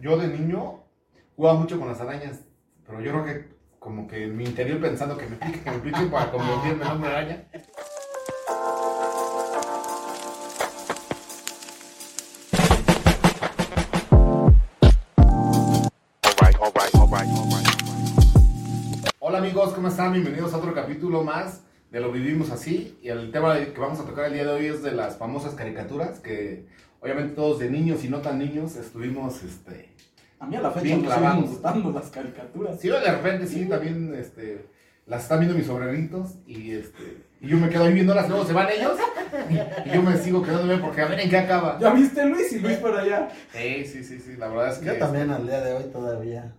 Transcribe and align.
Yo 0.00 0.16
de 0.16 0.28
niño 0.28 0.84
jugaba 1.34 1.58
mucho 1.58 1.78
con 1.78 1.88
las 1.88 2.00
arañas, 2.00 2.44
pero 2.86 3.00
yo 3.00 3.10
creo 3.10 3.24
que 3.24 3.48
como 3.80 4.06
que 4.06 4.24
en 4.24 4.36
mi 4.36 4.44
interior 4.44 4.80
pensando 4.80 5.18
que 5.18 5.26
me 5.26 5.36
pique, 5.36 5.60
que 5.60 5.70
me 5.70 5.78
pique 5.78 6.06
para 6.06 6.30
convertirme 6.30 6.84
en 6.84 6.90
hombre 6.90 7.10
araña. 7.10 7.44
Hola 19.18 19.38
amigos, 19.38 19.72
¿cómo 19.72 19.88
están? 19.88 20.12
Bienvenidos 20.12 20.54
a 20.54 20.58
otro 20.58 20.74
capítulo 20.74 21.24
más 21.24 21.64
de 21.90 22.00
Lo 22.00 22.12
Vivimos 22.12 22.50
Así. 22.50 22.98
Y 23.02 23.08
el 23.08 23.32
tema 23.32 23.56
que 23.56 23.80
vamos 23.80 23.98
a 23.98 24.04
tocar 24.04 24.26
el 24.26 24.34
día 24.34 24.44
de 24.44 24.52
hoy 24.52 24.66
es 24.66 24.82
de 24.82 24.92
las 24.92 25.16
famosas 25.16 25.54
caricaturas 25.54 26.20
que 26.20 26.66
obviamente 27.02 27.34
todos 27.34 27.58
de 27.58 27.68
niños 27.70 28.04
y 28.04 28.08
no 28.08 28.18
tan 28.20 28.38
niños 28.38 28.76
estuvimos, 28.76 29.42
este... 29.42 29.90
A 30.38 30.46
mí 30.46 30.56
a 30.56 30.60
la 30.60 30.70
fecha 30.70 30.84
Bien 30.84 31.02
me 31.02 31.08
siguen 31.14 31.40
gustando 31.42 31.90
las 31.92 32.10
caricaturas. 32.10 32.80
Sí, 32.80 32.88
de 32.88 33.00
repente 33.12 33.46
sí, 33.46 33.66
también, 33.66 34.14
este... 34.14 34.66
Las 35.06 35.24
están 35.24 35.40
viendo 35.40 35.56
mis 35.58 35.66
sobrinitos 35.66 36.36
y 36.46 36.70
este... 36.72 37.24
Y 37.40 37.48
yo 37.48 37.56
me 37.58 37.68
quedo 37.68 37.84
ahí 37.84 37.92
viéndolas, 37.92 38.28
luego 38.28 38.44
se 38.44 38.52
van 38.52 38.68
ellos 38.70 38.96
y, 39.50 39.88
y 39.88 39.92
yo 39.94 40.00
me 40.02 40.16
sigo 40.16 40.42
quedando 40.42 40.64
bien 40.68 40.80
porque 40.80 41.00
a 41.00 41.08
ver 41.08 41.18
en 41.20 41.28
qué 41.28 41.38
acaba. 41.38 41.76
¿Ya 41.80 41.92
viste 41.92 42.24
Luis 42.24 42.52
y 42.52 42.60
Luis 42.60 42.76
por 42.76 42.96
allá? 42.96 43.28
Sí, 43.52 43.84
sí, 43.84 44.04
sí, 44.04 44.20
sí, 44.20 44.36
la 44.36 44.46
verdad 44.48 44.70
es 44.72 44.78
que... 44.78 44.86
Yo 44.86 44.98
también 44.98 45.28
al 45.30 45.44
día 45.44 45.60
de 45.60 45.74
hoy 45.74 45.84
todavía. 45.92 46.54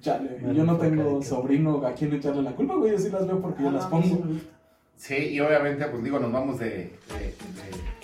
Chale, 0.00 0.38
Me 0.40 0.54
yo 0.54 0.64
no 0.64 0.78
tengo 0.78 1.20
que- 1.20 1.26
sobrino 1.26 1.86
a 1.86 1.92
quien 1.92 2.14
echarle 2.14 2.42
la 2.42 2.52
culpa, 2.52 2.74
güey. 2.76 2.92
Yo 2.92 2.98
sí 2.98 3.10
las 3.10 3.26
veo 3.26 3.40
porque 3.40 3.62
yo 3.62 3.68
Ah, 3.68 3.72
las 3.72 3.86
pongo. 3.86 4.04
sí. 4.26 4.48
Sí, 4.96 5.14
y 5.16 5.40
obviamente, 5.40 5.84
pues 5.86 6.02
digo, 6.02 6.18
nos 6.18 6.32
vamos 6.32 6.58
de, 6.58 6.66
de- 6.68 6.90
de- 7.18 8.01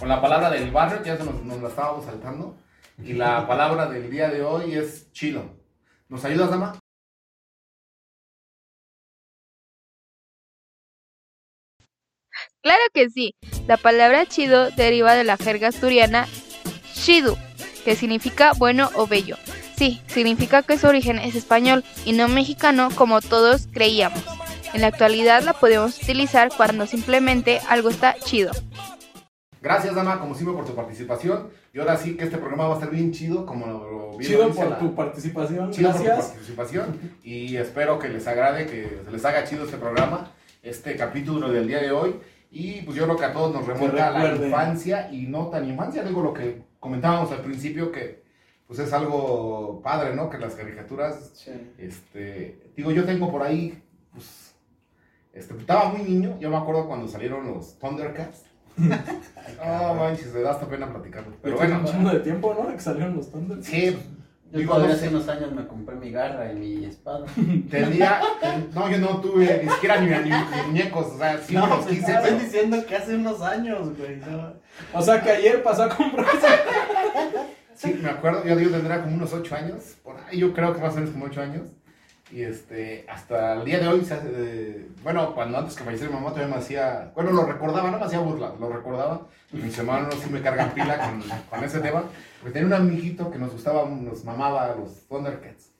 con 0.00 0.08
la 0.08 0.20
palabra 0.20 0.50
del 0.50 0.70
barrio, 0.70 1.02
que 1.02 1.10
ya 1.10 1.16
se 1.18 1.24
nos, 1.24 1.44
nos 1.44 1.60
la 1.60 1.68
estábamos 1.68 2.06
saltando. 2.06 2.56
Y 3.04 3.12
la 3.12 3.46
palabra 3.46 3.86
del 3.86 4.10
día 4.10 4.30
de 4.30 4.42
hoy 4.42 4.74
es 4.74 5.12
chido. 5.12 5.44
¿Nos 6.08 6.24
ayudas, 6.24 6.50
dama? 6.50 6.78
Claro 12.62 12.82
que 12.94 13.10
sí. 13.10 13.34
La 13.66 13.76
palabra 13.76 14.26
chido 14.26 14.70
deriva 14.70 15.14
de 15.14 15.24
la 15.24 15.36
jerga 15.36 15.68
asturiana 15.68 16.26
chidu, 16.94 17.36
que 17.84 17.94
significa 17.94 18.52
bueno 18.56 18.90
o 18.94 19.06
bello. 19.06 19.36
Sí, 19.76 20.00
significa 20.08 20.62
que 20.62 20.78
su 20.78 20.86
origen 20.86 21.18
es 21.18 21.34
español 21.34 21.84
y 22.04 22.12
no 22.12 22.28
mexicano 22.28 22.88
como 22.94 23.20
todos 23.20 23.68
creíamos. 23.72 24.22
En 24.72 24.82
la 24.82 24.88
actualidad 24.88 25.42
la 25.42 25.52
podemos 25.52 26.02
utilizar 26.02 26.50
cuando 26.56 26.86
simplemente 26.86 27.60
algo 27.68 27.88
está 27.88 28.14
chido. 28.18 28.52
Gracias, 29.62 29.94
dama, 29.94 30.18
como 30.18 30.34
siempre, 30.34 30.54
por 30.56 30.64
tu 30.64 30.74
participación. 30.74 31.48
Y 31.74 31.78
ahora 31.80 31.96
sí 31.96 32.16
que 32.16 32.24
este 32.24 32.38
programa 32.38 32.66
va 32.68 32.74
a 32.74 32.78
estar 32.78 32.90
bien 32.90 33.12
chido, 33.12 33.44
como 33.44 33.66
lo 33.66 34.18
Chido 34.20 34.42
lo 34.42 34.46
dice 34.48 34.60
por 34.60 34.70
la- 34.70 34.78
tu 34.78 34.94
participación. 34.94 35.70
chido 35.70 35.92
por 35.92 36.00
tu 36.00 36.06
participación. 36.08 36.98
Y 37.22 37.56
espero 37.56 37.98
que 37.98 38.08
les 38.08 38.26
agrade, 38.26 38.66
que 38.66 39.00
se 39.04 39.10
les 39.10 39.24
haga 39.24 39.44
chido 39.44 39.64
este 39.64 39.76
programa, 39.76 40.30
este 40.62 40.96
capítulo 40.96 41.50
del 41.50 41.66
día 41.68 41.80
de 41.80 41.92
hoy. 41.92 42.16
Y 42.50 42.82
pues 42.82 42.96
yo 42.96 43.04
creo 43.04 43.16
que 43.16 43.24
a 43.26 43.32
todos 43.32 43.54
nos 43.54 43.66
remonta 43.66 44.08
a 44.08 44.10
la 44.10 44.34
infancia 44.46 45.10
y 45.12 45.26
no 45.26 45.48
tan 45.48 45.68
infancia. 45.68 46.02
Digo 46.02 46.22
lo 46.22 46.32
que 46.34 46.62
comentábamos 46.80 47.30
al 47.30 47.40
principio, 47.42 47.92
que 47.92 48.22
pues 48.66 48.78
es 48.78 48.92
algo 48.92 49.80
padre, 49.82 50.14
¿no? 50.14 50.30
Que 50.30 50.38
las 50.38 50.54
caricaturas, 50.54 51.32
Sí. 51.34 51.50
este, 51.78 52.72
digo, 52.76 52.92
yo 52.92 53.04
tengo 53.04 53.30
por 53.30 53.42
ahí, 53.42 53.82
pues, 54.12 54.54
este, 55.32 55.54
estaba 55.56 55.90
muy 55.90 56.02
niño, 56.08 56.36
yo 56.40 56.50
me 56.50 56.56
acuerdo 56.56 56.86
cuando 56.86 57.06
salieron 57.08 57.46
los 57.46 57.78
Thundercats. 57.78 58.44
No 58.76 59.94
manches, 59.94 60.32
me 60.32 60.40
da 60.40 60.52
hasta 60.52 60.66
pena 60.66 60.90
platicarlo. 60.90 61.32
Pero 61.42 61.56
bueno, 61.56 61.80
un 61.80 61.84
chingo 61.84 62.10
de 62.10 62.20
tiempo, 62.20 62.54
¿no? 62.58 62.72
Que 62.74 62.80
salieron 62.80 63.16
los 63.16 63.30
Thunders. 63.30 63.66
sí, 63.66 63.96
Yo 64.52 64.58
digo, 64.58 64.74
todavía 64.74 64.94
hace 64.96 65.08
unos 65.08 65.28
años 65.28 65.52
me 65.52 65.66
compré 65.66 65.96
mi 65.96 66.10
garra 66.10 66.50
y 66.52 66.56
mi 66.56 66.84
espada. 66.86 67.26
tendría, 67.70 68.20
no, 68.74 68.90
yo 68.90 68.98
no 68.98 69.20
tuve 69.20 69.62
ni 69.64 69.70
siquiera 69.70 70.00
ni, 70.00 70.08
ni- 70.08 70.30
ni 70.30 70.62
muñecos, 70.66 71.06
o 71.14 71.18
sea, 71.18 71.38
sí, 71.38 71.54
no, 71.54 71.66
los 71.66 71.84
pues, 71.84 71.98
quise, 71.98 72.12
estoy 72.12 72.30
pero- 72.30 72.38
diciendo 72.42 72.86
que 72.86 72.96
hace 72.96 73.14
unos 73.16 73.40
años, 73.42 73.96
güey. 73.98 74.16
no. 74.16 74.54
O 74.94 75.02
sea 75.02 75.20
que 75.22 75.30
ayer 75.30 75.62
pasó 75.62 75.84
a 75.84 75.88
comprarse. 75.88 76.46
Sí, 77.74 77.98
me 78.02 78.10
acuerdo, 78.10 78.44
yo, 78.44 78.58
yo 78.58 78.70
tendría 78.70 79.02
como 79.02 79.14
unos 79.16 79.32
8 79.32 79.54
años, 79.56 79.96
por 80.02 80.16
ahí 80.28 80.38
yo 80.38 80.52
creo 80.52 80.74
que 80.74 80.80
más 80.82 80.92
o 80.92 80.96
menos 80.96 81.10
como 81.10 81.24
8 81.26 81.40
años. 81.42 81.68
Y 82.32 82.42
este, 82.42 83.04
hasta 83.08 83.54
el 83.54 83.64
día 83.64 83.80
de 83.80 83.88
hoy, 83.88 84.04
se 84.04 84.14
hace 84.14 84.28
de- 84.28 84.88
bueno, 85.02 85.34
cuando 85.34 85.58
antes 85.58 85.74
que 85.74 85.82
falleciera 85.82 86.12
mi 86.12 86.18
mamá 86.20 86.30
todavía 86.32 86.54
me 86.54 86.60
hacía, 86.60 87.10
bueno, 87.14 87.32
lo 87.32 87.44
recordaba, 87.44 87.90
no 87.90 87.98
me 87.98 88.04
hacía 88.04 88.20
burla, 88.20 88.52
lo 88.58 88.68
recordaba. 88.68 89.22
Y 89.52 89.56
mis 89.56 89.76
hermanos 89.76 90.14
sí 90.22 90.30
me 90.30 90.40
cargan 90.40 90.70
pila 90.70 90.96
con, 90.98 91.22
con 91.50 91.64
ese 91.64 91.80
tema. 91.80 92.04
Porque 92.40 92.52
tenía 92.52 92.68
un 92.68 92.82
amiguito 92.82 93.30
que 93.32 93.38
nos 93.38 93.50
gustaba, 93.52 93.84
nos 93.88 94.24
mamaba 94.24 94.74
los 94.76 95.08
Thundercats. 95.08 95.72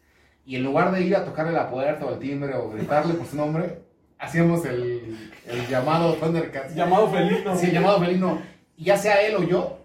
Y 0.44 0.56
en 0.56 0.64
lugar 0.64 0.90
de 0.90 1.02
ir 1.02 1.14
a 1.14 1.24
tocarle 1.24 1.52
la 1.52 1.70
puerta 1.70 2.04
o 2.04 2.08
al 2.08 2.18
timbre 2.18 2.54
o 2.56 2.70
gritarle 2.70 3.14
por 3.14 3.26
su 3.28 3.36
nombre, 3.36 3.82
hacíamos 4.18 4.64
el, 4.66 5.30
el 5.46 5.68
llamado 5.68 6.14
Thundercats. 6.14 6.74
Llamado 6.74 7.08
felino. 7.10 7.56
Sí, 7.56 7.70
llamado 7.70 8.00
felino. 8.00 8.42
Y 8.76 8.84
ya 8.84 8.96
sea 8.96 9.20
él 9.22 9.36
o 9.36 9.44
yo, 9.44 9.78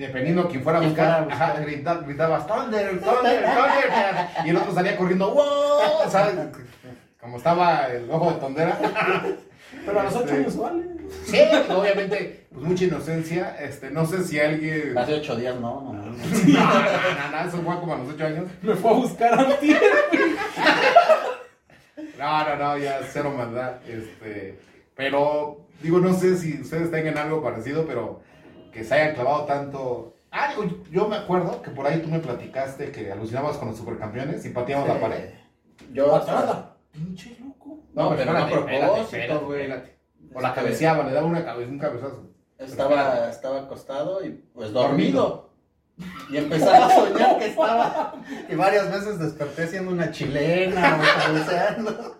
dependiendo 0.00 0.48
quién 0.48 0.62
fuera 0.62 0.78
a 0.78 0.80
Quien 0.82 0.90
buscar, 0.92 1.06
fuera 1.06 1.18
a 1.18 1.24
buscar. 1.24 1.50
ajá, 1.50 1.60
grita- 1.64 2.00
gritabas 2.06 2.46
Thunder, 2.48 3.00
Thunder, 3.00 3.44
Thunder. 3.44 4.26
Y 4.44 4.48
el 4.50 4.56
otro 4.56 4.74
salía 4.74 4.96
corriendo, 4.96 5.30
¡wow! 5.32 6.10
¿Sabes? 6.10 6.34
Como 7.20 7.36
estaba 7.36 7.86
el 7.88 8.10
ojo 8.10 8.32
de 8.32 8.40
tondera. 8.40 8.78
Pero 9.86 10.00
a 10.00 10.02
los 10.02 10.14
ocho 10.16 10.24
Este, 10.24 10.36
años 10.36 10.56
vale. 10.58 10.82
Sí, 11.24 11.38
obviamente, 11.70 12.46
pues 12.52 12.64
mucha 12.64 12.84
inocencia. 12.84 13.56
Este, 13.60 13.90
no 13.90 14.04
sé 14.04 14.24
si 14.24 14.38
alguien. 14.40 14.96
Hace 14.98 15.14
ocho 15.14 15.36
días, 15.36 15.54
no, 15.60 15.80
no. 15.80 15.92
no. 15.92 16.02
no, 16.02 16.12
no, 16.12 17.30
no, 17.32 17.48
eso 17.48 17.62
fue 17.62 17.78
como 17.80 17.94
a 17.94 17.98
los 17.98 18.08
8 18.14 18.26
años. 18.26 18.44
Me 18.62 18.74
fue 18.74 18.90
a 18.90 18.94
buscar 18.94 19.38
antier. 19.38 19.80
No, 22.18 22.44
no, 22.44 22.56
no, 22.56 22.78
ya 22.78 23.00
cero 23.12 23.32
maldad. 23.36 23.76
Este, 23.86 24.58
pero, 24.96 25.66
digo, 25.82 25.98
no 26.00 26.12
sé 26.14 26.36
si 26.36 26.60
ustedes 26.60 26.90
tengan 26.90 27.16
algo 27.18 27.42
parecido, 27.42 27.86
pero 27.86 28.20
que 28.72 28.84
se 28.84 28.94
hayan 28.94 29.14
clavado 29.14 29.44
tanto. 29.44 30.14
Ah, 30.30 30.50
digo, 30.50 30.64
yo 30.90 31.08
me 31.08 31.16
acuerdo 31.16 31.60
que 31.62 31.70
por 31.70 31.86
ahí 31.86 32.00
tú 32.00 32.08
me 32.08 32.20
platicaste 32.20 32.92
que 32.92 33.10
alucinabas 33.10 33.56
con 33.56 33.68
los 33.68 33.76
supercampeones 33.76 34.44
y 34.44 34.50
pateamos 34.50 34.88
la 34.88 35.00
pared. 35.00 35.30
Yo 35.92 36.10
Patada. 36.10 36.76
Pinche 36.92 37.36
loco. 37.40 37.80
No, 37.94 38.14
pero 38.16 38.32
no 38.32 38.38
a 38.38 38.48
espérate, 38.48 38.78
propósito, 38.78 39.40
güey. 39.46 39.72
O 40.34 40.40
la 40.40 40.54
cabeceaba, 40.54 41.04
le 41.04 41.12
daba 41.12 41.26
una 41.26 41.44
cabeza, 41.44 41.70
un 41.70 41.78
cabezazo. 41.78 42.30
Estaba, 42.58 43.28
estaba 43.30 43.60
acostado 43.60 44.24
y 44.24 44.30
pues 44.54 44.72
dormido. 44.72 45.50
Y 46.30 46.36
empezaba 46.36 46.86
a 46.86 46.90
soñar 46.94 47.38
que 47.38 47.46
estaba. 47.46 48.14
Y 48.48 48.54
varias 48.54 48.90
veces 48.90 49.18
desperté 49.18 49.66
siendo 49.66 49.92
una 49.92 50.10
chilena 50.10 50.98
o 51.00 51.24
cabeceando. 51.24 52.19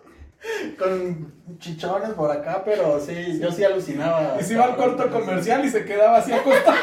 Con 0.79 1.35
chichones 1.59 2.11
por 2.11 2.31
acá, 2.31 2.63
pero 2.65 2.99
sí, 3.01 3.39
yo 3.41 3.51
sí 3.53 3.63
alucinaba. 3.65 4.37
Y 4.41 4.45
se 4.45 4.55
iba 4.55 4.65
al 4.65 4.77
corto 4.77 5.11
comercial 5.11 5.65
y 5.65 5.69
se 5.71 5.85
quedaba 5.85 6.19
así 6.19 6.33
acostado. 6.33 6.77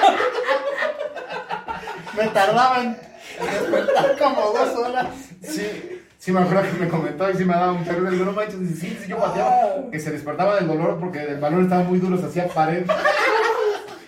Me 2.16 2.28
tardaba 2.30 2.82
en 2.84 2.98
despertar 3.40 4.18
como 4.18 4.42
dos 4.52 4.76
horas. 4.76 5.08
Sí, 5.42 6.02
sí 6.18 6.32
me 6.32 6.42
acuerdo 6.42 6.64
que 6.72 6.78
me 6.86 6.88
comentó 6.90 7.30
y 7.30 7.36
sí 7.36 7.46
me 7.46 7.54
daba 7.54 7.72
un 7.74 7.84
terror. 7.84 8.10
Digo, 8.10 8.26
no 8.26 8.32
manches, 8.34 8.60
y 8.62 8.68
sí, 8.74 8.98
sí, 9.02 9.08
yo 9.08 9.18
pateaba. 9.18 9.90
Que 9.92 10.00
se 10.00 10.12
despertaba 10.12 10.56
del 10.56 10.68
dolor 10.68 11.00
porque 11.00 11.24
el 11.24 11.40
balón 11.40 11.64
estaba 11.64 11.84
muy 11.84 12.00
duro, 12.00 12.18
se 12.18 12.26
hacía 12.26 12.48
pared. 12.48 12.86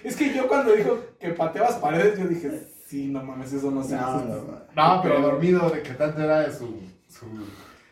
Es 0.03 0.15
que 0.15 0.33
yo 0.33 0.47
cuando 0.47 0.71
dijo 0.73 0.97
que 1.19 1.29
pateabas 1.29 1.75
paredes, 1.75 2.17
yo 2.17 2.25
dije, 2.25 2.67
sí, 2.87 3.07
no 3.07 3.21
mames, 3.23 3.51
eso 3.53 3.69
no 3.69 3.83
se 3.83 3.95
No, 3.95 4.07
hace. 4.07 4.25
no, 4.25 4.35
no. 4.35 4.59
No, 4.75 5.01
pero 5.03 5.21
dormido 5.21 5.69
de 5.69 5.81
que 5.83 5.93
tanto 5.93 6.21
era 6.21 6.41
de 6.41 6.51
su. 6.53 6.81
su 7.07 7.25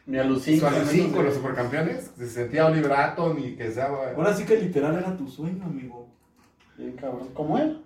Me 0.07 0.19
alucino. 0.19 0.61
Su 0.61 0.67
alucín 0.67 1.11
con 1.11 1.25
los 1.25 1.35
supercampeones, 1.35 2.11
se 2.17 2.27
sentía 2.29 2.65
Oliver 2.65 2.93
Atom 2.93 3.37
y 3.39 3.55
que 3.55 3.69
sea. 3.71 3.87
Ahora 4.15 4.33
sí 4.33 4.45
que 4.45 4.55
literal 4.57 4.97
era 4.97 5.15
tu 5.15 5.27
sueño, 5.27 5.63
amigo. 5.65 6.07
Bien 6.77 6.93
cabrón. 6.93 7.27
¿Cómo 7.33 7.57
él? 7.57 7.83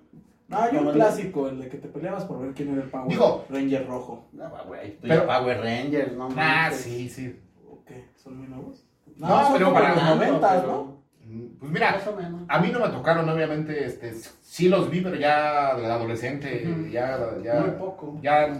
No, 0.47 0.71
yo 0.71 0.81
un 0.81 0.91
clásico, 0.91 1.47
el 1.49 1.59
de 1.61 1.69
que 1.69 1.77
te 1.77 1.87
peleabas 1.87 2.25
por 2.25 2.39
ver 2.41 2.51
quién 2.53 2.73
era 2.73 2.83
el 2.83 2.89
Power 2.89 3.07
Digo- 3.09 3.45
Ranger 3.49 3.87
rojo. 3.87 4.25
No, 4.33 4.49
güey. 4.67 4.97
Pero- 5.01 5.25
Power 5.25 5.57
Rangers, 5.61 6.13
no 6.13 6.25
Ah, 6.25 6.29
manches. 6.69 6.81
sí, 6.81 7.09
sí. 7.09 7.39
¿O 7.69 7.83
qué? 7.85 8.05
¿Son 8.15 8.37
muy 8.37 8.47
nuevos? 8.47 8.85
No, 9.17 9.43
son 9.43 9.53
pero 9.53 9.73
para 9.73 9.95
los 9.95 10.03
noventas, 10.03 10.63
¿no? 10.67 11.01
Mm, 11.25 11.45
Pues 11.59 11.71
mira, 11.71 11.91
Más 11.93 12.07
o 12.07 12.15
menos. 12.15 12.41
a 12.49 12.59
mí 12.59 12.69
no 12.71 12.79
me 12.81 12.89
tocaron, 12.89 13.29
obviamente, 13.29 13.85
este, 13.85 14.13
sí 14.41 14.67
los 14.67 14.89
vi, 14.89 14.99
pero 15.01 15.15
ya 15.15 15.73
de 15.75 15.85
adolescente, 15.85 16.67
Ujú. 16.69 16.87
ya, 16.89 17.17
Muy 17.35 17.43
ya, 17.45 17.77
poco. 17.79 18.19
ya, 18.21 18.59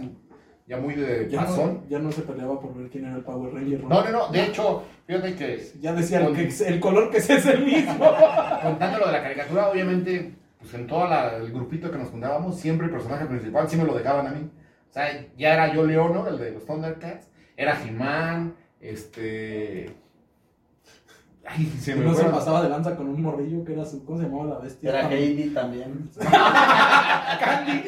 ya 0.72 0.78
muy 0.78 0.94
de 0.94 1.28
Ya 1.28 1.42
no, 1.42 1.84
ya 1.86 1.98
no 1.98 2.10
se 2.10 2.22
peleaba 2.22 2.58
por 2.58 2.74
ver 2.74 2.88
quién 2.88 3.04
era 3.04 3.16
el 3.16 3.22
Power 3.22 3.52
Ranger. 3.52 3.84
No, 3.84 4.02
no, 4.02 4.10
no, 4.10 4.28
de 4.28 4.44
hecho, 4.44 4.82
fíjate 5.06 5.34
que 5.34 5.62
Ya 5.80 5.92
decía 5.92 6.20
el, 6.20 6.24
Con- 6.26 6.34
que, 6.36 6.48
el 6.66 6.80
color 6.80 7.10
que 7.10 7.18
es 7.18 7.28
el 7.28 7.62
mismo. 7.62 7.98
contando 8.62 8.98
lo 8.98 9.06
de 9.06 9.12
la 9.12 9.22
caricatura, 9.22 9.68
obviamente, 9.68 10.32
pues 10.58 10.72
en 10.72 10.86
todo 10.86 11.06
el 11.36 11.52
grupito 11.52 11.90
que 11.90 11.98
nos 11.98 12.08
juntábamos, 12.08 12.58
siempre 12.58 12.86
el 12.86 12.92
personaje 12.92 13.26
principal 13.26 13.68
sí 13.68 13.76
me 13.76 13.84
lo 13.84 13.94
dejaban 13.94 14.26
a 14.26 14.30
mí. 14.30 14.48
O 14.88 14.92
sea, 14.92 15.26
ya 15.36 15.52
era 15.52 15.74
yo 15.74 15.84
Leono, 15.84 16.26
el 16.26 16.38
de 16.38 16.52
los 16.52 16.64
Thundercats, 16.64 17.28
era 17.54 17.78
He-Man, 17.82 18.54
este... 18.80 19.90
Ay, 21.44 21.72
se 21.80 21.94
me 21.96 22.04
no 22.04 22.14
se 22.14 22.24
pasaba 22.24 22.62
de 22.62 22.68
lanza 22.68 22.94
con 22.96 23.08
un 23.08 23.20
morrillo 23.20 23.64
que 23.64 23.72
era 23.72 23.84
su. 23.84 24.04
¿Cómo 24.04 24.16
se 24.16 24.24
llamaba 24.24 24.44
la 24.44 24.58
bestia? 24.60 24.90
Era 24.90 25.00
También. 25.02 25.22
Heidi 25.22 25.50
también. 25.54 26.10
Candy. 27.40 27.84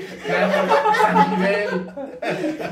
San 1.01 1.31
nivel. 1.31 1.87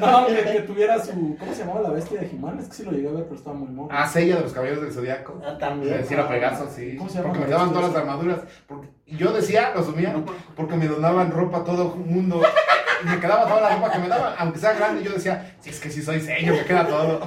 No, 0.00 0.26
que, 0.26 0.43
que 0.52 0.61
tuviera 0.62 0.99
su. 1.02 1.37
¿Cómo 1.38 1.52
se 1.52 1.61
llamaba 1.61 1.82
la 1.82 1.90
bestia 1.90 2.20
de 2.20 2.29
Jimán? 2.29 2.58
Es 2.58 2.67
que 2.69 2.75
sí 2.75 2.82
lo 2.82 2.90
llegué 2.90 3.08
a 3.08 3.12
ver, 3.12 3.25
pero 3.25 3.37
estaba 3.37 3.56
muy 3.56 3.69
morro. 3.69 3.88
Ah, 3.93 4.08
Sella 4.08 4.37
de 4.37 4.43
los 4.43 4.52
Caballeros 4.52 4.82
del 4.82 4.93
Zodiaco. 4.93 5.40
Ah, 5.44 5.56
también. 5.56 5.99
Decía 5.99 6.19
era 6.19 6.29
Pegaso, 6.29 6.69
sí. 6.69 6.96
¿Cómo 6.96 7.08
se 7.08 7.19
llama 7.19 7.29
Porque 7.29 7.44
me 7.44 7.50
daban 7.50 7.73
todas 7.73 7.93
las 7.93 7.96
armaduras. 8.02 8.40
Porque 8.67 8.88
y 9.06 9.17
yo 9.17 9.32
decía, 9.32 9.73
lo 9.75 9.81
asumía, 9.82 10.14
porque 10.56 10.75
me 10.75 10.88
donaban 10.88 11.31
ropa 11.31 11.58
a 11.58 11.64
todo 11.64 11.94
el 11.94 12.00
mundo. 12.00 12.43
Y 13.05 13.06
me 13.08 13.20
quedaba 13.20 13.46
toda 13.46 13.61
la 13.61 13.76
ropa 13.76 13.93
que 13.93 13.99
me 13.99 14.08
daban. 14.08 14.34
Aunque 14.38 14.58
sea 14.58 14.73
grande, 14.73 15.02
yo 15.02 15.12
decía, 15.12 15.55
si 15.61 15.70
es 15.70 15.79
que 15.81 15.90
si 15.90 16.02
soy 16.02 16.20
sello, 16.20 16.55
me 16.55 16.64
queda 16.64 16.87
todo. 16.87 17.20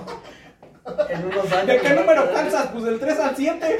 En 1.10 1.26
unos 1.26 1.52
años. 1.52 1.68
¿De 1.68 1.80
qué 1.80 1.90
número 1.94 2.32
calzas? 2.34 2.68
Pues 2.68 2.84
del 2.84 3.00
3 3.00 3.20
al 3.20 3.36
7. 3.36 3.78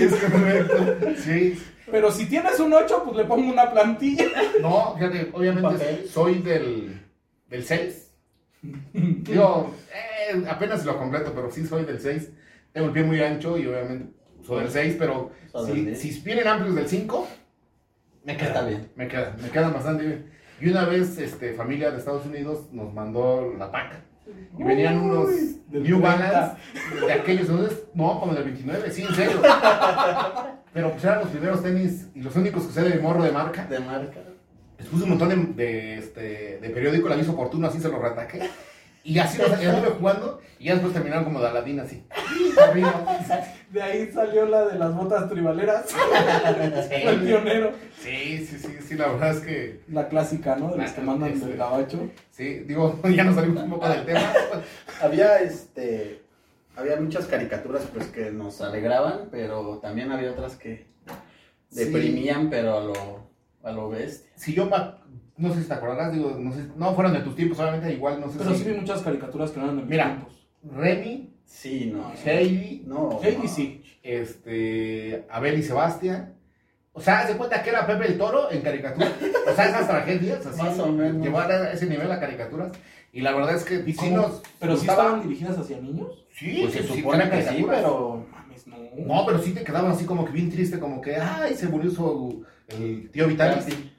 Es 0.00 0.14
correcto. 0.14 1.10
Sí. 1.22 1.60
Pero 1.90 2.10
si 2.12 2.26
tienes 2.26 2.58
un 2.60 2.72
8, 2.72 3.02
pues 3.04 3.16
le 3.16 3.24
pongo 3.24 3.50
una 3.50 3.70
plantilla. 3.70 4.26
No, 4.60 4.94
fíjate, 4.96 5.30
obviamente 5.32 5.68
Papel. 5.70 6.08
soy 6.08 6.38
del, 6.42 7.00
del 7.48 7.64
6. 7.64 8.10
Digo, 8.92 9.74
eh, 9.92 10.44
apenas 10.48 10.84
lo 10.84 10.98
completo, 10.98 11.32
pero 11.34 11.50
sí 11.50 11.66
soy 11.66 11.84
del 11.84 12.00
6. 12.00 12.30
Tengo 12.72 12.88
el 12.88 12.92
pie 12.92 13.02
muy 13.04 13.22
ancho 13.22 13.56
y 13.56 13.66
obviamente 13.66 14.12
soy 14.46 14.62
del 14.64 14.70
6, 14.70 14.96
pero 14.98 15.30
si, 15.66 15.72
10. 15.84 16.00
si 16.00 16.20
vienen 16.20 16.46
amplios 16.46 16.74
del 16.74 16.88
5, 16.88 17.28
me 18.24 18.36
queda. 18.36 18.48
Está 18.48 18.62
bien. 18.64 18.90
Me 18.94 19.08
quedan, 19.08 19.36
me 19.40 19.48
quedan 19.48 19.72
bastante 19.72 20.04
bien. 20.04 20.30
Y 20.60 20.70
una 20.70 20.84
vez, 20.84 21.18
este, 21.18 21.52
familia 21.54 21.90
de 21.90 21.98
Estados 21.98 22.26
Unidos 22.26 22.66
nos 22.72 22.92
mandó 22.92 23.54
la 23.56 23.70
paca. 23.70 24.00
Y 24.58 24.62
venían 24.62 24.98
unos 24.98 25.28
New 25.70 25.82
30. 25.82 25.98
Balance 25.98 26.56
de 27.06 27.12
aquellos 27.12 27.48
entonces, 27.48 27.84
no, 27.94 28.20
como 28.20 28.34
del 28.34 28.44
29, 28.44 28.90
sí, 28.90 29.02
en 29.02 29.14
serio. 29.14 29.40
Pero 30.72 30.90
pues 30.92 31.04
eran 31.04 31.20
los 31.20 31.28
primeros 31.28 31.62
tenis 31.62 32.08
y 32.14 32.20
los 32.20 32.34
únicos 32.36 32.64
que 32.64 32.68
usé 32.68 32.82
de 32.82 32.98
morro 32.98 33.22
de 33.22 33.32
marca. 33.32 33.64
De 33.66 33.78
marca. 33.78 34.20
Les 34.78 34.86
puse 34.86 35.04
un 35.04 35.10
montón 35.10 35.28
de, 35.28 35.36
de, 35.36 35.98
este, 35.98 36.58
de 36.60 36.70
periódico, 36.70 37.06
el 37.06 37.14
aviso 37.14 37.32
oportuno, 37.32 37.66
así 37.66 37.80
se 37.80 37.88
los 37.88 38.00
retaqué. 38.00 38.48
Y 39.04 39.18
así 39.18 39.38
los 39.38 39.52
anduve 39.52 39.90
jugando 39.98 40.40
y 40.58 40.64
ya 40.66 40.72
después 40.74 40.92
terminaron 40.92 41.24
como 41.24 41.40
de 41.40 41.48
Aladín 41.48 41.80
así. 41.80 42.04
De 43.70 43.82
ahí 43.82 44.10
salió 44.12 44.46
la 44.46 44.66
de 44.66 44.78
las 44.78 44.94
botas 44.94 45.28
tribaleras. 45.28 45.86
El 46.90 47.20
pionero. 47.20 47.72
Sí, 48.00 48.46
sí, 48.46 48.58
sí, 48.58 48.76
sí, 48.86 48.94
la 48.96 49.08
verdad 49.08 49.30
es 49.30 49.40
que 49.40 49.80
La 49.88 50.08
clásica, 50.08 50.56
¿no? 50.56 50.70
De 50.72 50.78
los 50.78 50.90
que 50.92 51.00
mandan 51.02 51.38
del 51.38 51.56
gabacho. 51.56 52.10
sí, 52.30 52.60
digo, 52.60 52.98
ya 53.14 53.24
nos 53.24 53.34
salimos 53.34 53.62
un 53.62 53.70
poco 53.70 53.88
del 53.88 54.04
tema. 54.06 54.32
Había 55.02 55.38
este. 55.40 56.22
Había 56.76 56.96
muchas 56.96 57.26
caricaturas 57.26 57.82
pues 57.92 58.06
que 58.06 58.30
nos 58.30 58.60
alegraban, 58.60 59.28
pero 59.30 59.78
también 59.78 60.12
había 60.12 60.30
otras 60.30 60.56
que 60.56 60.86
Sí. 61.70 61.84
deprimían, 61.84 62.48
pero 62.48 62.78
a 62.78 62.80
lo, 62.84 63.28
a 63.62 63.72
lo 63.72 63.90
bestia. 63.90 64.30
Si 64.36 64.54
yo, 64.54 64.64
ma- 64.66 64.97
no 65.38 65.54
sé 65.54 65.62
si 65.62 65.68
te 65.68 65.74
acordarás, 65.74 66.12
digo, 66.12 66.36
no 66.38 66.52
sé, 66.52 66.66
no 66.76 66.94
fueron 66.94 67.12
de 67.14 67.20
tus 67.20 67.34
tiempos, 67.36 67.58
obviamente 67.60 67.92
igual, 67.92 68.20
no 68.20 68.28
sé 68.30 68.38
Pero 68.38 68.50
si... 68.54 68.64
sí 68.64 68.70
vi 68.70 68.76
muchas 68.76 69.00
caricaturas 69.02 69.50
que 69.50 69.58
no 69.58 69.64
eran 69.64 69.76
de 69.76 69.82
mis 69.82 69.90
Mira. 69.90 70.04
tiempos. 70.06 70.46
Remy, 70.76 71.30
Sí, 71.46 71.90
no. 71.94 72.12
Heidi, 72.26 72.82
No. 72.86 73.20
Heidi 73.22 73.42
no. 73.44 73.48
sí. 73.48 73.82
este, 74.02 75.24
Abel 75.30 75.58
y 75.58 75.62
Sebastián. 75.62 76.34
O 76.92 77.00
sea, 77.00 77.26
de 77.26 77.34
cuenta 77.36 77.62
que 77.62 77.70
era 77.70 77.86
Pepe 77.86 78.06
el 78.08 78.18
Toro 78.18 78.50
en 78.50 78.60
caricatura. 78.60 79.10
O 79.50 79.54
sea, 79.54 79.68
esas 79.68 79.86
tragedias, 79.88 80.44
así, 80.44 80.60
Más 80.62 80.78
o 80.80 80.88
menos. 80.92 81.22
llevar 81.24 81.50
a 81.50 81.72
ese 81.72 81.86
nivel 81.86 82.10
a 82.10 82.18
caricaturas. 82.20 82.72
Y 83.12 83.20
la 83.22 83.32
verdad 83.32 83.54
es 83.54 83.64
que 83.64 83.82
¿Y 83.86 83.92
sí 83.94 84.10
nos 84.10 84.42
Pero 84.58 84.76
sí 84.76 84.86
estaban 84.86 85.22
dirigidas 85.22 85.56
hacia 85.58 85.80
niños. 85.80 86.26
Sí, 86.34 86.58
Pues 86.62 86.74
se 86.74 86.82
sí, 86.82 86.88
sí, 86.92 87.00
supone 87.00 87.30
que 87.30 87.42
sí, 87.42 87.64
pero. 87.66 88.26
Mames, 88.30 88.66
no. 88.66 88.76
No, 89.06 89.26
pero 89.26 89.38
sí 89.38 89.52
te 89.54 89.62
quedaban 89.64 89.92
así 89.92 90.04
como 90.04 90.24
que 90.26 90.32
bien 90.32 90.50
triste, 90.50 90.78
como 90.78 91.00
que, 91.00 91.16
ay, 91.16 91.54
se 91.54 91.68
murió 91.68 91.90
su, 91.90 92.44
el 92.68 93.08
tío 93.10 93.26
Vitalis. 93.28 93.64
Capi. 93.64 93.92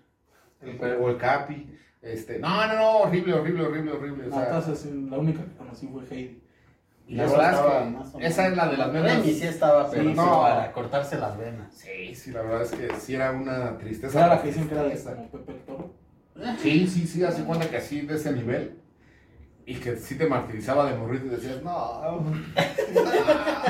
El- 0.62 0.82
o 1.02 1.10
el 1.10 1.18
Capi. 1.18 1.76
Este, 2.02 2.40
no, 2.40 2.68
no, 2.68 2.76
no, 2.76 2.98
horrible, 3.00 3.34
horrible, 3.34 3.64
horrible, 3.66 3.92
horrible. 3.92 4.28
O 4.28 4.32
sea, 4.32 4.62
la 5.10 5.18
única 5.18 5.44
que 5.44 5.56
conocí 5.58 5.88
fue 5.88 6.04
Heidi. 6.10 6.42
y 7.08 7.16
la 7.16 7.26
verdad 7.26 7.94
es 8.06 8.12
que 8.14 8.26
esa 8.28 8.48
es 8.48 8.56
la 8.56 8.68
de 8.70 8.78
las 8.78 8.92
menos. 8.94 9.12
Remy 9.12 9.34
sí 9.34 9.44
estaba, 9.48 9.90
pero 9.90 10.04
Sí, 10.04 10.10
sí, 10.10 10.16
no. 10.16 10.42
para 10.42 10.72
cortarse 10.72 11.18
las 11.18 11.38
venas. 11.38 11.74
Sí, 11.74 12.16
sí, 12.16 12.32
la 12.32 12.42
verdad 12.44 12.62
es 12.62 12.72
que 12.72 12.96
sí 13.00 13.16
era 13.16 13.32
una 13.32 13.78
tristeza. 13.78 14.20
Era 14.20 14.36
la 14.36 14.42
que 14.42 14.48
dicen 14.48 14.68
que 14.70 14.74
era 14.76 14.84
de 14.84 14.96
Pepe 14.96 15.54
Toro. 15.66 15.94
Sí, 16.60 16.88
sí, 16.88 17.06
sí, 17.06 17.24
hace 17.24 17.44
cuenta 17.44 17.70
que 17.70 17.78
así 17.78 18.02
de 18.02 18.16
ese 18.16 18.32
nivel. 18.32 18.80
Y 19.70 19.76
que 19.76 19.96
sí 19.98 20.18
te 20.18 20.26
martirizaba 20.26 20.90
de 20.90 20.98
morir 20.98 21.22
y 21.26 21.30
decías, 21.30 21.62
no, 21.62 22.02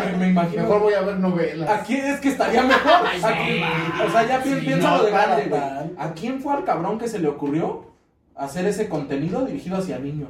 Me, 0.05 0.17
me 0.17 0.27
imagino. 0.29 0.61
mejor 0.63 0.81
voy 0.81 0.93
a 0.93 1.01
ver 1.01 1.17
novelas. 1.19 1.69
¿A 1.69 1.83
quién 1.83 2.05
es 2.05 2.19
que 2.21 2.29
estaría 2.29 2.63
mejor? 2.63 2.91
Ay, 3.05 3.21
¿A 3.21 3.27
sí. 3.27 3.33
quién- 3.45 4.07
o 4.07 4.11
sea, 4.11 4.25
ya 4.27 4.41
Sí, 4.41 4.55
piénsalo 4.61 4.97
no, 4.97 5.03
de 5.03 5.11
grande, 5.11 5.45
güey. 5.49 5.61
¿A 5.97 6.13
quién 6.13 6.39
fue 6.39 6.53
al 6.53 6.63
cabrón 6.63 6.97
que 6.99 7.07
se 7.09 7.19
le 7.19 7.27
ocurrió 7.27 7.91
hacer 8.35 8.65
ese 8.65 8.87
contenido 8.87 9.45
dirigido 9.45 9.75
hacia 9.77 9.99
niños? 9.99 10.29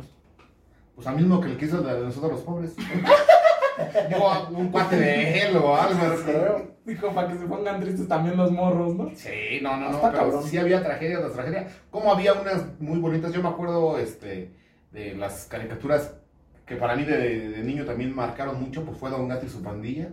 Pues 0.96 1.06
al 1.08 1.16
mismo 1.18 1.40
que 1.40 1.50
el 1.50 1.58
que 1.58 1.66
hizo 1.66 1.82
de 1.82 2.00
nosotros 2.02 2.32
los 2.32 2.42
pobres. 2.42 2.76
Digo, 4.10 4.48
un 4.52 4.70
cuate 4.72 4.98
de 4.98 5.40
él 5.44 5.58
o 5.58 5.76
algo. 5.76 6.16
Creo. 6.26 6.68
Dijo, 6.84 7.10
para 7.14 7.28
que 7.28 7.38
se 7.38 7.46
pongan 7.46 7.80
tristes 7.80 8.08
también 8.08 8.36
los 8.36 8.52
morros, 8.52 8.96
¿no? 8.96 9.10
Sí, 9.16 9.60
no, 9.62 9.78
no, 9.78 9.90
no, 9.90 9.96
Está 9.98 10.12
pero 10.12 10.24
cabrón. 10.24 10.44
sí 10.44 10.58
había 10.58 10.84
tragedias, 10.84 11.22
las 11.22 11.34
tragedias. 11.34 11.72
Como 11.92 12.12
había 12.12 12.34
unas 12.34 12.64
muy 12.80 12.98
bonitas, 13.00 13.32
yo 13.32 13.42
me 13.44 13.50
acuerdo 13.50 14.00
este, 14.00 14.52
de 14.92 15.16
las 15.16 15.46
caricaturas 15.46 16.14
que 16.66 16.76
para 16.76 16.96
mí 16.96 17.04
de, 17.04 17.50
de 17.50 17.64
niño 17.64 17.86
también 17.86 18.14
marcaron 18.16 18.62
mucho, 18.62 18.84
pues 18.86 18.98
fue 18.98 19.10
Don 19.10 19.28
Gato 19.28 19.46
y 19.46 19.50
su 19.50 19.62
pandilla. 19.64 20.10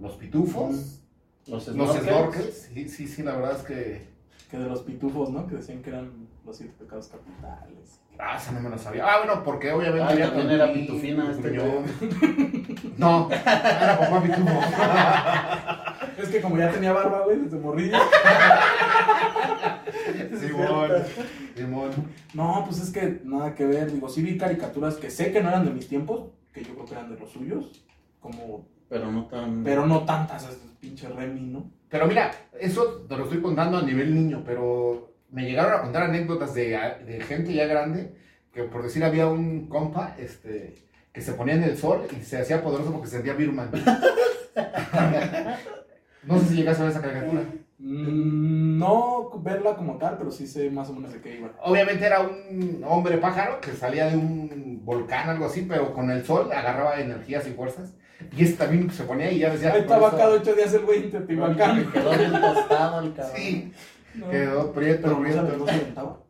Los 0.00 0.14
Pitufos, 0.16 1.02
Los 1.46 1.66
Los 1.68 1.96
snorkels. 1.96 2.04
Snorkels. 2.04 2.68
Sí, 2.74 2.88
sí, 2.88 3.08
sí, 3.08 3.22
la 3.22 3.34
verdad 3.36 3.56
es 3.56 3.62
que... 3.62 4.08
Que 4.50 4.56
de 4.56 4.64
los 4.66 4.80
pitufos, 4.80 5.28
¿no? 5.30 5.46
Que 5.46 5.56
decían 5.56 5.82
que 5.82 5.90
eran 5.90 6.10
los 6.46 6.56
siete 6.56 6.72
pecados 6.78 7.08
capitales. 7.08 8.00
Ah, 8.18 8.36
esa 8.38 8.52
no 8.52 8.60
me 8.60 8.70
lo 8.70 8.78
sabía. 8.78 9.04
Ah, 9.06 9.18
bueno, 9.18 9.44
porque 9.44 9.70
obviamente 9.72 10.02
Ah, 10.02 10.08
había 10.08 10.28
también 10.30 10.50
era 10.52 10.72
pitufina 10.72 11.30
este. 11.30 11.50
No, 12.96 13.28
era 13.30 13.98
papá 13.98 14.22
pitufo. 14.22 14.60
Es 16.22 16.30
que 16.30 16.40
como 16.40 16.56
ya 16.56 16.70
tenía 16.72 16.92
barba, 16.94 17.24
güey, 17.24 17.40
desde 17.40 17.58
morrillo. 17.58 17.98
Simón, 20.36 20.90
Simón. 21.56 21.90
No, 22.34 22.62
pues 22.66 22.80
es 22.80 22.90
que 22.90 23.20
nada 23.24 23.54
que 23.54 23.66
ver. 23.66 23.92
Digo, 23.92 24.08
sí 24.08 24.22
vi 24.22 24.36
caricaturas 24.38 24.96
que 24.96 25.10
sé 25.10 25.32
que 25.32 25.42
no 25.42 25.48
eran 25.48 25.64
de 25.64 25.72
mis 25.72 25.88
tiempos, 25.88 26.30
que 26.52 26.62
yo 26.62 26.74
creo 26.74 26.86
que 26.86 26.92
eran 26.94 27.14
de 27.14 27.20
los 27.20 27.30
suyos. 27.30 27.84
Como, 28.20 28.66
Pero 28.88 29.10
no 29.12 29.26
tan. 29.26 29.62
pero 29.64 29.86
no 29.86 30.04
tantas, 30.04 30.48
es 30.48 30.56
pinche 30.80 31.08
Remy, 31.08 31.40
¿no? 31.42 31.70
Pero 31.88 32.06
mira, 32.06 32.30
eso 32.60 33.04
te 33.08 33.16
lo 33.16 33.24
estoy 33.24 33.40
contando 33.40 33.78
a 33.78 33.82
nivel 33.82 34.14
niño, 34.14 34.42
pero 34.44 35.12
me 35.30 35.44
llegaron 35.44 35.72
a 35.72 35.82
contar 35.82 36.02
anécdotas 36.04 36.54
de, 36.54 36.78
de 37.06 37.20
gente 37.26 37.52
ya 37.54 37.66
grande, 37.66 38.14
que 38.52 38.64
por 38.64 38.82
decir 38.82 39.04
había 39.04 39.26
un 39.28 39.68
compa, 39.68 40.14
este, 40.18 40.74
que 41.12 41.20
se 41.20 41.32
ponía 41.32 41.54
en 41.54 41.64
el 41.64 41.76
sol 41.76 42.02
y 42.18 42.22
se 42.22 42.38
hacía 42.38 42.62
poderoso 42.62 42.92
porque 42.92 43.08
se 43.08 43.16
sentía 43.16 43.34
Birman. 43.34 43.70
no 46.24 46.38
sé 46.40 46.46
si 46.46 46.54
llegaste 46.56 46.82
a 46.82 46.86
ver 46.86 46.92
esa 46.92 47.02
caricatura. 47.02 47.42
Mm, 47.78 48.78
no 48.78 49.30
verla 49.40 49.74
como 49.76 49.98
tal, 49.98 50.18
pero 50.18 50.30
sí 50.30 50.46
sé 50.46 50.70
más 50.70 50.88
o 50.90 50.94
menos 50.94 51.12
de 51.12 51.20
qué 51.20 51.38
iba. 51.38 51.50
Obviamente 51.62 52.04
era 52.06 52.20
un 52.20 52.82
hombre 52.86 53.18
pájaro 53.18 53.60
que 53.60 53.72
salía 53.72 54.06
de 54.06 54.16
un 54.16 54.80
volcán, 54.84 55.30
algo 55.30 55.46
así, 55.46 55.64
pero 55.68 55.92
con 55.94 56.10
el 56.10 56.24
sol 56.24 56.50
agarraba 56.52 57.00
energías 57.00 57.46
y 57.46 57.52
fuerzas. 57.52 57.94
Y 58.36 58.42
este 58.42 58.56
también 58.56 58.90
se 58.90 59.04
ponía 59.04 59.30
y 59.30 59.38
ya 59.38 59.50
decía... 59.50 59.72
Ahí 59.72 59.82
estaba 59.82 60.10
cada 60.10 60.30
ocho 60.30 60.54
días 60.54 60.74
el 60.74 60.84
güey 60.84 61.08
Teotihuacán. 61.08 61.92
Quedó 61.92 62.10
bien 62.10 62.32
tostado 62.32 63.00
el 63.00 63.14
cabrón. 63.14 63.36
Sí, 63.36 63.72
No. 64.14 64.28
quedó 64.30 64.72
prieto, 64.72 65.20
prieto. 65.20 65.42
no. 65.94 66.28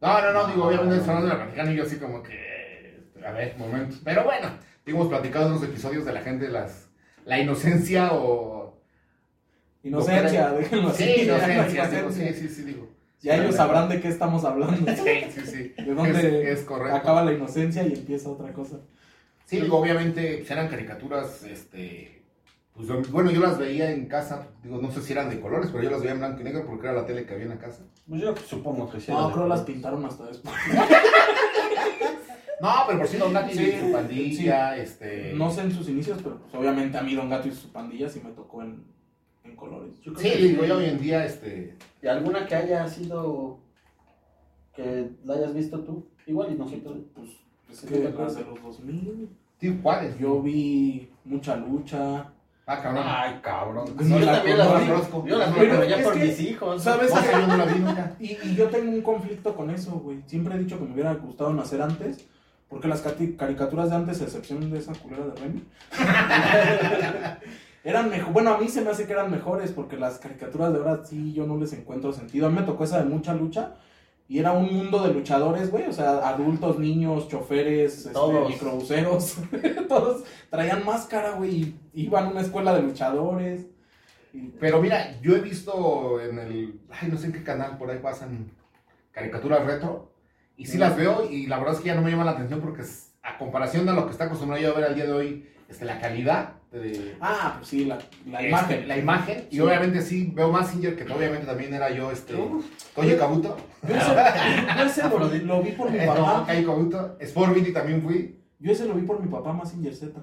No, 0.00 0.32
no, 0.32 0.46
digo, 0.46 0.66
obviamente 0.66 0.96
estoy 0.96 1.10
hablando 1.10 1.30
de 1.30 1.38
la 1.38 1.44
mexicana 1.44 1.72
y 1.72 1.76
yo 1.76 1.82
así 1.82 1.96
como 1.96 2.22
que, 2.22 3.10
a 3.22 3.32
ver, 3.32 3.54
momento. 3.58 3.96
Pero 4.02 4.24
bueno, 4.24 4.48
digo, 4.86 4.96
hemos 4.98 5.08
platicado 5.10 5.48
en 5.48 5.52
los 5.52 5.62
episodios 5.62 6.06
de 6.06 6.12
la 6.14 6.22
gente 6.22 6.48
las, 6.48 6.88
la 7.26 7.38
inocencia 7.38 8.14
o... 8.14 8.79
Inocencia, 9.82 10.52
déjenlo 10.52 10.88
así. 10.88 11.04
Sí, 11.04 11.22
inocencia, 11.22 11.88
digo, 11.90 12.10
sí, 12.10 12.28
sí, 12.34 12.48
sí, 12.48 12.62
digo. 12.62 12.88
Ya 13.22 13.36
ellos 13.36 13.54
sabrán 13.54 13.88
de 13.88 14.00
qué 14.00 14.08
estamos 14.08 14.44
hablando. 14.44 14.90
Sí, 14.92 15.24
sí, 15.34 15.40
sí. 15.44 15.74
De 15.82 15.94
dónde 15.94 16.52
Es, 16.52 16.60
es 16.60 16.64
correcto. 16.64 16.96
acaba 16.96 17.22
la 17.24 17.32
inocencia 17.32 17.82
y 17.86 17.92
empieza 17.92 18.30
otra 18.30 18.52
cosa. 18.52 18.78
Sí, 19.44 19.60
digo, 19.60 19.78
obviamente 19.78 20.44
eran 20.48 20.68
caricaturas, 20.68 21.42
este... 21.44 22.22
Pues, 22.74 23.10
bueno, 23.10 23.30
yo 23.30 23.40
las 23.40 23.58
veía 23.58 23.90
en 23.90 24.06
casa, 24.06 24.46
digo, 24.62 24.78
no 24.80 24.90
sé 24.90 25.02
si 25.02 25.12
eran 25.12 25.28
de 25.28 25.40
colores, 25.40 25.68
pero 25.70 25.82
yo 25.82 25.90
las 25.90 26.00
veía 26.00 26.12
en 26.12 26.20
blanco 26.20 26.40
y 26.40 26.44
negro 26.44 26.64
porque 26.64 26.86
era 26.86 26.94
la 26.94 27.04
tele 27.04 27.26
que 27.26 27.34
había 27.34 27.44
en 27.44 27.50
la 27.50 27.58
casa. 27.58 27.82
Pues 28.08 28.22
yo 28.22 28.34
supongo 28.36 28.88
que 28.88 29.00
sí. 29.00 29.10
No, 29.12 29.30
creo 29.32 29.48
las 29.48 29.62
pintaron 29.62 30.04
hasta 30.04 30.26
después. 30.26 30.54
No, 32.60 32.70
pero 32.86 32.98
por 32.98 33.08
si 33.08 33.16
Don 33.16 33.32
Gato 33.32 33.50
y 33.52 33.56
Sí, 33.56 33.72
su 33.80 33.90
pandilla, 33.90 34.76
este... 34.76 35.32
No 35.32 35.50
sé 35.50 35.62
en 35.62 35.72
sus 35.72 35.88
inicios, 35.88 36.18
pero 36.22 36.38
pues 36.40 36.54
obviamente 36.54 36.98
a 36.98 37.02
mí 37.02 37.14
Don 37.14 37.30
Gato 37.30 37.48
y 37.48 37.52
su 37.52 37.72
pandilla 37.72 38.06
sí 38.10 38.20
me 38.22 38.32
tocó 38.32 38.62
en, 38.62 38.84
en 39.44 39.56
colores. 39.56 39.92
Yo 40.02 40.12
creo 40.14 40.22
Sí, 40.32 40.38
que 40.38 40.44
digo, 40.48 40.64
yo 40.64 40.76
hoy 40.78 40.84
en 40.86 41.00
día, 41.00 41.24
este... 41.24 41.76
¿Y 42.02 42.06
alguna 42.06 42.46
que 42.46 42.54
haya 42.54 42.88
sido. 42.88 43.58
que 44.74 45.10
la 45.24 45.34
hayas 45.34 45.54
visto 45.54 45.80
tú? 45.80 46.06
Igual 46.26 46.52
y 46.52 46.54
nosotros. 46.56 46.96
Pues 47.14 47.28
es 47.70 47.78
¿Sí 47.78 47.86
que 47.86 47.94
te 47.94 48.04
las 48.04 48.12
acuerdas? 48.12 48.36
de 48.36 48.44
los 48.44 48.62
2000, 48.62 49.28
Sí, 49.60 49.78
¿cuáles? 49.82 50.18
Yo 50.18 50.40
vi 50.40 51.10
mucha 51.24 51.56
lucha. 51.56 52.32
Ah, 52.66 52.80
cabrón. 52.82 53.04
Ay, 53.06 53.40
cabrón. 53.42 53.94
No 53.96 54.18
yo 54.18 54.24
la 54.24 54.32
también 54.36 54.58
las 54.58 54.80
vi. 54.80 54.86
conozco. 54.88 55.26
Yo 55.26 55.36
las 55.38 55.52
vi, 55.54 55.60
Pero 55.60 55.84
ya 55.84 56.02
por 56.02 56.14
que, 56.14 56.24
mis 56.24 56.40
hijos. 56.40 56.82
¿sabes? 56.82 57.10
No 57.14 57.20
sé, 57.20 57.32
yo 57.32 57.46
no 57.46 57.56
la 57.58 57.64
vi 57.66 57.78
nunca. 57.80 58.16
Y, 58.20 58.32
y 58.48 58.54
yo 58.54 58.68
tengo 58.68 58.90
un 58.92 59.02
conflicto 59.02 59.54
con 59.54 59.70
eso, 59.70 59.92
güey. 59.98 60.22
Siempre 60.26 60.54
he 60.54 60.58
dicho 60.58 60.78
que 60.78 60.84
me 60.84 60.92
hubiera 60.94 61.12
gustado 61.14 61.52
nacer 61.52 61.82
antes. 61.82 62.24
Porque 62.68 62.86
las 62.88 63.02
caricaturas 63.02 63.90
de 63.90 63.96
antes, 63.96 64.20
a 64.20 64.24
excepción 64.24 64.70
de 64.70 64.78
esa 64.78 64.92
culera 64.94 65.26
de 65.26 65.34
Remy, 65.34 65.64
eran 67.84 68.10
mejor. 68.10 68.32
Bueno, 68.32 68.50
a 68.54 68.58
mí 68.58 68.68
se 68.68 68.82
me 68.82 68.90
hace 68.90 69.06
que 69.06 69.12
eran 69.12 69.30
mejores. 69.30 69.72
Porque 69.72 69.96
las 69.96 70.18
caricaturas 70.18 70.72
de 70.72 70.78
ahora 70.78 71.04
sí 71.04 71.32
yo 71.32 71.46
no 71.46 71.56
les 71.56 71.72
encuentro 71.72 72.12
sentido. 72.12 72.46
A 72.46 72.50
mí 72.50 72.56
me 72.56 72.62
tocó 72.66 72.84
esa 72.84 72.98
de 73.02 73.04
mucha 73.08 73.34
lucha. 73.34 73.74
Y 74.28 74.38
era 74.38 74.52
un 74.52 74.72
mundo 74.72 75.02
de 75.02 75.12
luchadores, 75.12 75.70
güey. 75.72 75.86
O 75.86 75.92
sea, 75.92 76.28
adultos, 76.28 76.78
niños, 76.78 77.28
choferes, 77.28 77.98
este, 77.98 78.10
Todos. 78.10 78.48
microbuseros. 78.48 79.36
Todos 79.88 80.22
traían 80.50 80.84
máscara, 80.84 81.32
güey. 81.32 81.74
Y 81.92 82.02
iban 82.06 82.26
a 82.26 82.30
una 82.30 82.40
escuela 82.42 82.72
de 82.74 82.82
luchadores. 82.82 83.66
Pero 84.60 84.80
mira, 84.80 85.18
yo 85.20 85.34
he 85.34 85.40
visto 85.40 86.20
en 86.20 86.38
el. 86.38 86.80
Ay, 86.90 87.08
no 87.10 87.18
sé 87.18 87.26
en 87.26 87.32
qué 87.32 87.42
canal 87.42 87.76
por 87.78 87.90
ahí 87.90 87.98
pasan 87.98 88.52
caricaturas 89.10 89.66
retro. 89.66 90.12
Y 90.56 90.66
sí 90.66 90.78
las 90.78 90.94
veo, 90.96 91.28
y 91.28 91.46
la 91.46 91.58
verdad 91.58 91.74
es 91.74 91.80
que 91.80 91.86
ya 91.86 91.94
no 91.94 92.02
me 92.02 92.10
llama 92.10 92.24
la 92.24 92.32
atención 92.32 92.60
porque, 92.60 92.82
es- 92.82 93.14
a 93.22 93.38
comparación 93.38 93.86
de 93.86 93.92
lo 93.94 94.04
que 94.06 94.12
está 94.12 94.24
acostumbrado 94.26 94.62
yo 94.62 94.70
a 94.70 94.74
ver 94.78 94.84
al 94.84 94.94
día 94.94 95.06
de 95.06 95.12
hoy, 95.12 95.48
este, 95.68 95.84
la 95.86 95.98
calidad 96.00 96.52
de. 96.78 97.16
Ah, 97.20 97.54
pues 97.58 97.68
sí, 97.68 97.84
la, 97.84 97.98
la 98.26 98.38
este, 98.40 98.48
imagen. 98.48 98.88
la 98.88 98.98
imagen. 98.98 99.46
Y 99.50 99.54
Sí. 99.56 99.60
obviamente 99.60 100.00
sí 100.02 100.30
veo 100.34 100.50
Massinger, 100.52 100.96
que 100.96 101.12
obviamente 101.12 101.46
también 101.46 101.74
era 101.74 101.90
yo, 101.90 102.10
este. 102.12 102.34
Koji 102.94 103.16
Kabuto. 103.16 103.56
Yo 103.88 103.94
ese, 103.96 104.14
yo 104.76 104.84
ese 104.84 105.02
lo, 105.08 105.18
lo 105.56 105.62
vi 105.62 105.72
por 105.72 105.90
mi 105.90 105.98
no, 106.06 106.06
papá. 106.06 106.44
Kai 106.46 106.64
Kabuto. 106.64 107.16
Sport 107.20 107.54
Vini 107.54 107.72
también 107.72 108.02
fui. 108.02 108.36
Yo 108.58 108.72
ese 108.72 108.86
lo 108.86 108.94
vi 108.94 109.02
por 109.02 109.20
mi 109.20 109.28
papá 109.28 109.52
Massinger 109.52 109.94
Z. 109.94 110.20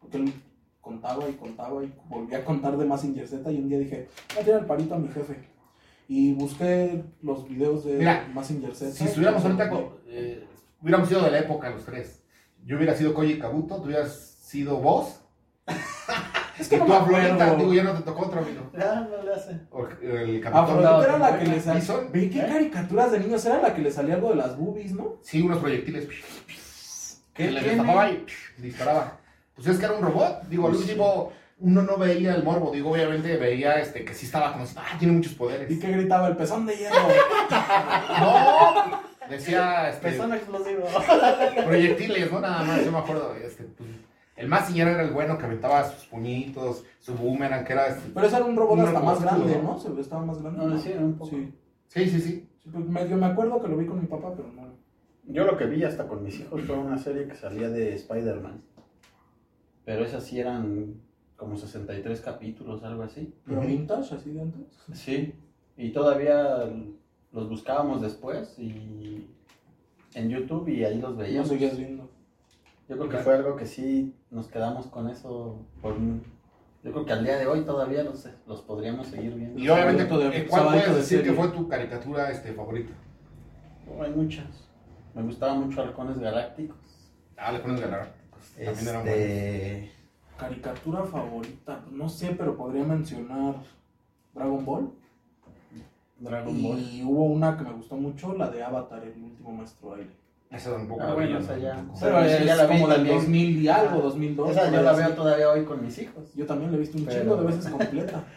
Porque 0.00 0.16
él 0.18 0.32
contaba 0.80 1.28
y 1.28 1.32
contaba 1.32 1.82
y 1.82 1.92
volvía 2.08 2.38
a 2.38 2.44
contar 2.44 2.76
de 2.76 2.84
Massinger 2.84 3.26
Z. 3.26 3.50
Y 3.52 3.58
un 3.58 3.68
día 3.68 3.78
dije, 3.78 4.08
voy 4.34 4.42
a 4.42 4.44
tirar 4.44 4.60
el 4.60 4.66
palito 4.66 4.94
a 4.94 4.98
mi 4.98 5.08
jefe. 5.08 5.36
Y 6.08 6.34
busqué 6.34 7.02
los 7.22 7.48
videos 7.48 7.84
de 7.84 7.94
Mira, 7.94 8.28
Massinger 8.32 8.74
Z. 8.74 8.92
Si 8.92 9.04
estuviéramos 9.04 9.42
ahorita, 9.44 9.70
eh, 10.06 10.46
hubiéramos 10.80 11.08
sido 11.08 11.22
de 11.22 11.30
la 11.30 11.38
época 11.40 11.70
los 11.70 11.84
tres. 11.84 12.22
Yo 12.64 12.76
hubiera 12.76 12.94
sido 12.94 13.12
Koji 13.14 13.38
Kabuto, 13.38 13.76
tú 13.76 13.84
hubieras 13.84 14.14
sido 14.40 14.78
vos. 14.78 15.20
Es 16.58 16.68
que 16.68 16.76
no 16.78 16.84
tú 16.84 16.90
me 16.90 16.96
a 16.96 17.04
Florita, 17.04 17.34
acuerdo. 17.34 17.56
digo, 17.56 17.74
ya 17.74 17.82
no 17.82 17.92
te 17.94 18.02
tocó 18.02 18.26
otro 18.26 18.40
amigo. 18.40 18.70
Ya, 18.78 18.94
no 19.10 19.22
le 19.22 19.32
hace. 19.34 19.60
O 19.70 19.86
el 19.86 20.40
capitán. 20.40 20.82
No, 20.82 21.02
era 21.02 21.18
la 21.18 21.38
que 21.38 21.44
no, 21.46 21.50
le 21.52 21.60
salía. 21.60 22.00
¿Ve 22.12 22.30
qué 22.30 22.38
¿Eh? 22.40 22.46
caricaturas 22.46 23.12
de 23.12 23.20
niños? 23.20 23.44
Era 23.44 23.60
la 23.60 23.74
que 23.74 23.82
le 23.82 23.90
salía 23.90 24.14
algo 24.14 24.30
de 24.30 24.36
las 24.36 24.56
boobies, 24.56 24.92
¿no? 24.92 25.16
Sí, 25.22 25.42
unos 25.42 25.58
proyectiles. 25.58 26.06
¿Qué 27.34 27.46
que 27.46 27.50
le 27.50 27.60
destapaba 27.60 28.10
y 28.10 28.24
disparaba. 28.58 29.18
Pues 29.56 29.66
es 29.66 29.78
que 29.78 29.84
era 29.84 29.94
un 29.94 30.02
robot. 30.02 30.42
Digo, 30.48 30.68
al 30.68 30.76
último, 30.76 31.32
uno 31.58 31.82
no 31.82 31.96
veía 31.96 32.34
el 32.34 32.44
morbo. 32.44 32.70
Digo, 32.70 32.92
obviamente 32.92 33.36
veía 33.36 33.80
este, 33.80 34.04
que 34.04 34.14
sí 34.14 34.26
estaba 34.26 34.52
como, 34.52 34.64
ah, 34.76 34.96
tiene 34.98 35.14
muchos 35.14 35.34
poderes. 35.34 35.68
Y 35.70 35.80
que 35.80 35.90
gritaba 35.90 36.28
el 36.28 36.36
pezón 36.36 36.66
de 36.66 36.76
hierro. 36.76 36.96
No, 38.20 39.00
decía 39.28 39.88
este, 39.90 40.02
Persona 40.08 40.36
explosivo. 40.36 40.86
proyectiles, 41.64 42.30
no 42.30 42.40
nada 42.40 42.62
más. 42.62 42.84
Yo 42.84 42.92
me 42.92 42.98
acuerdo. 42.98 43.34
Este, 43.34 43.64
pues, 43.64 43.88
el 44.36 44.48
más 44.48 44.66
señor 44.68 44.88
era 44.88 45.02
el 45.02 45.12
bueno 45.12 45.38
que 45.38 45.44
aventaba 45.46 45.84
sus 45.90 46.06
puñitos, 46.06 46.84
su 47.00 47.14
boomerang, 47.14 47.64
que 47.64 47.72
era. 47.72 47.88
este- 47.88 48.10
Pero 48.12 48.26
ese 48.26 48.36
era 48.36 48.44
un 48.44 48.56
robot 48.56 48.78
Un 48.78 48.84
hasta 48.86 49.00
más 49.00 49.22
grande, 49.22 49.56
¿no? 49.56 49.62
¿no? 49.62 49.78
Se 49.78 49.90
ve, 49.90 50.00
estaba 50.00 50.24
más 50.24 50.40
grande. 50.42 50.64
No, 50.66 50.78
sí, 50.78 50.92
un 50.98 51.14
poco. 51.14 51.30
Sí. 51.30 51.52
Sí, 51.88 52.08
sí, 52.10 52.20
sí. 52.20 52.48
Sí, 52.62 52.70
pues 52.72 52.84
medio 52.86 53.16
me 53.16 53.26
acuerdo 53.26 53.60
que 53.62 53.68
lo 53.68 53.76
vi 53.76 53.86
con 53.86 54.00
mi 54.00 54.06
papá, 54.06 54.32
pero 54.34 54.48
no. 54.52 54.74
Yo 55.26 55.44
lo 55.44 55.56
que 55.56 55.66
vi 55.66 55.84
hasta 55.84 56.06
con 56.08 56.22
mis 56.22 56.38
hijos 56.40 56.62
fue 56.62 56.76
una 56.76 56.98
serie 56.98 57.26
que 57.28 57.34
salía 57.34 57.68
de 57.70 57.94
Spider-Man. 57.94 58.62
Pero 59.84 60.04
esas 60.04 60.24
sí 60.24 60.40
eran 60.40 60.94
como 61.36 61.56
63 61.56 62.20
capítulos, 62.20 62.82
algo 62.84 63.02
así. 63.02 63.34
Pero 63.46 63.60
vintage, 63.62 64.14
así 64.14 64.32
de 64.32 64.42
antes. 64.42 64.62
Sí. 64.94 65.34
Y 65.76 65.90
todavía 65.92 66.70
los 67.32 67.48
buscábamos 67.48 68.00
después 68.00 68.58
y 68.58 69.26
en 70.14 70.28
YouTube 70.30 70.68
y 70.68 70.84
ahí 70.84 71.00
los 71.00 71.12
No 71.12 71.16
veíamos. 71.18 71.48
seguías 71.48 71.76
viendo. 71.76 72.08
Yo 72.88 72.96
creo 72.96 73.08
que 73.08 73.18
fue 73.18 73.34
algo 73.34 73.56
que 73.56 73.66
sí 73.66 74.14
nos 74.30 74.48
quedamos 74.48 74.86
con 74.86 75.08
eso 75.08 75.64
por 75.80 75.96
Yo 75.96 76.92
creo 76.92 77.04
que 77.04 77.12
al 77.12 77.24
día 77.24 77.38
de 77.38 77.46
hoy 77.46 77.62
todavía 77.62 78.02
los, 78.04 78.28
los 78.46 78.60
podríamos 78.62 79.06
seguir 79.06 79.34
viendo. 79.34 79.58
Y 79.58 79.68
obviamente, 79.68 80.02
eh, 80.02 80.46
¿cuál 80.48 80.66
puedes 80.66 80.88
de 80.88 80.94
decir 80.96 81.22
que 81.22 81.32
fue 81.32 81.48
tu 81.48 81.66
caricatura 81.66 82.30
este, 82.30 82.52
favorita? 82.52 82.92
Oh, 83.88 84.02
hay 84.02 84.10
muchas. 84.10 84.68
Me 85.14 85.22
gustaban 85.22 85.60
mucho 85.60 85.80
Halcones 85.80 86.18
Galácticos. 86.18 86.76
Ah, 87.36 87.52
le 87.52 87.60
pones 87.60 87.80
galácticos. 87.80 88.40
También 88.64 88.88
eran. 88.88 89.08
Este... 89.08 89.92
Caricatura 90.36 91.04
favorita, 91.04 91.84
no 91.90 92.08
sé, 92.08 92.34
pero 92.36 92.56
podría 92.56 92.84
mencionar 92.84 93.54
Dragon 94.34 94.64
Ball. 94.64 94.92
Dragon 96.18 96.62
Ball. 96.62 96.80
Y 96.80 97.02
hubo 97.04 97.24
una 97.26 97.56
que 97.56 97.64
me 97.64 97.72
gustó 97.72 97.96
mucho, 97.96 98.34
la 98.34 98.50
de 98.50 98.62
Avatar, 98.62 99.04
el 99.04 99.22
último 99.22 99.52
maestro 99.52 99.94
aire. 99.94 100.10
Esa 100.54 100.70
tampoco 100.72 101.02
Ah, 101.02 101.06
la 101.08 101.14
bueno, 101.14 101.38
vi, 101.38 101.44
esa 101.44 101.56
¿no? 101.56 101.62
ya. 101.62 101.84
Pero 102.00 102.20
sí, 102.24 102.28
es 102.30 102.44
ya 102.46 102.56
la 102.56 102.66
vi 102.66 102.72
como 102.74 102.86
del 102.88 102.96
también. 102.96 103.16
2000 103.16 103.62
y 103.62 103.68
algo, 103.68 103.96
Ah, 103.98 104.02
2002. 104.02 104.50
Esa 104.50 104.70
yo 104.70 104.82
la 104.82 104.90
así. 104.90 105.00
veo 105.00 105.10
todavía 105.14 105.50
hoy 105.50 105.64
con 105.64 105.84
mis 105.84 105.98
hijos. 105.98 106.34
Yo 106.34 106.46
también 106.46 106.70
la 106.70 106.76
he 106.76 106.80
visto 106.80 106.98
un 106.98 107.04
Pero- 107.06 107.20
chingo 107.20 107.36
de 107.36 107.46
veces 107.46 107.68
completa. 107.70 108.24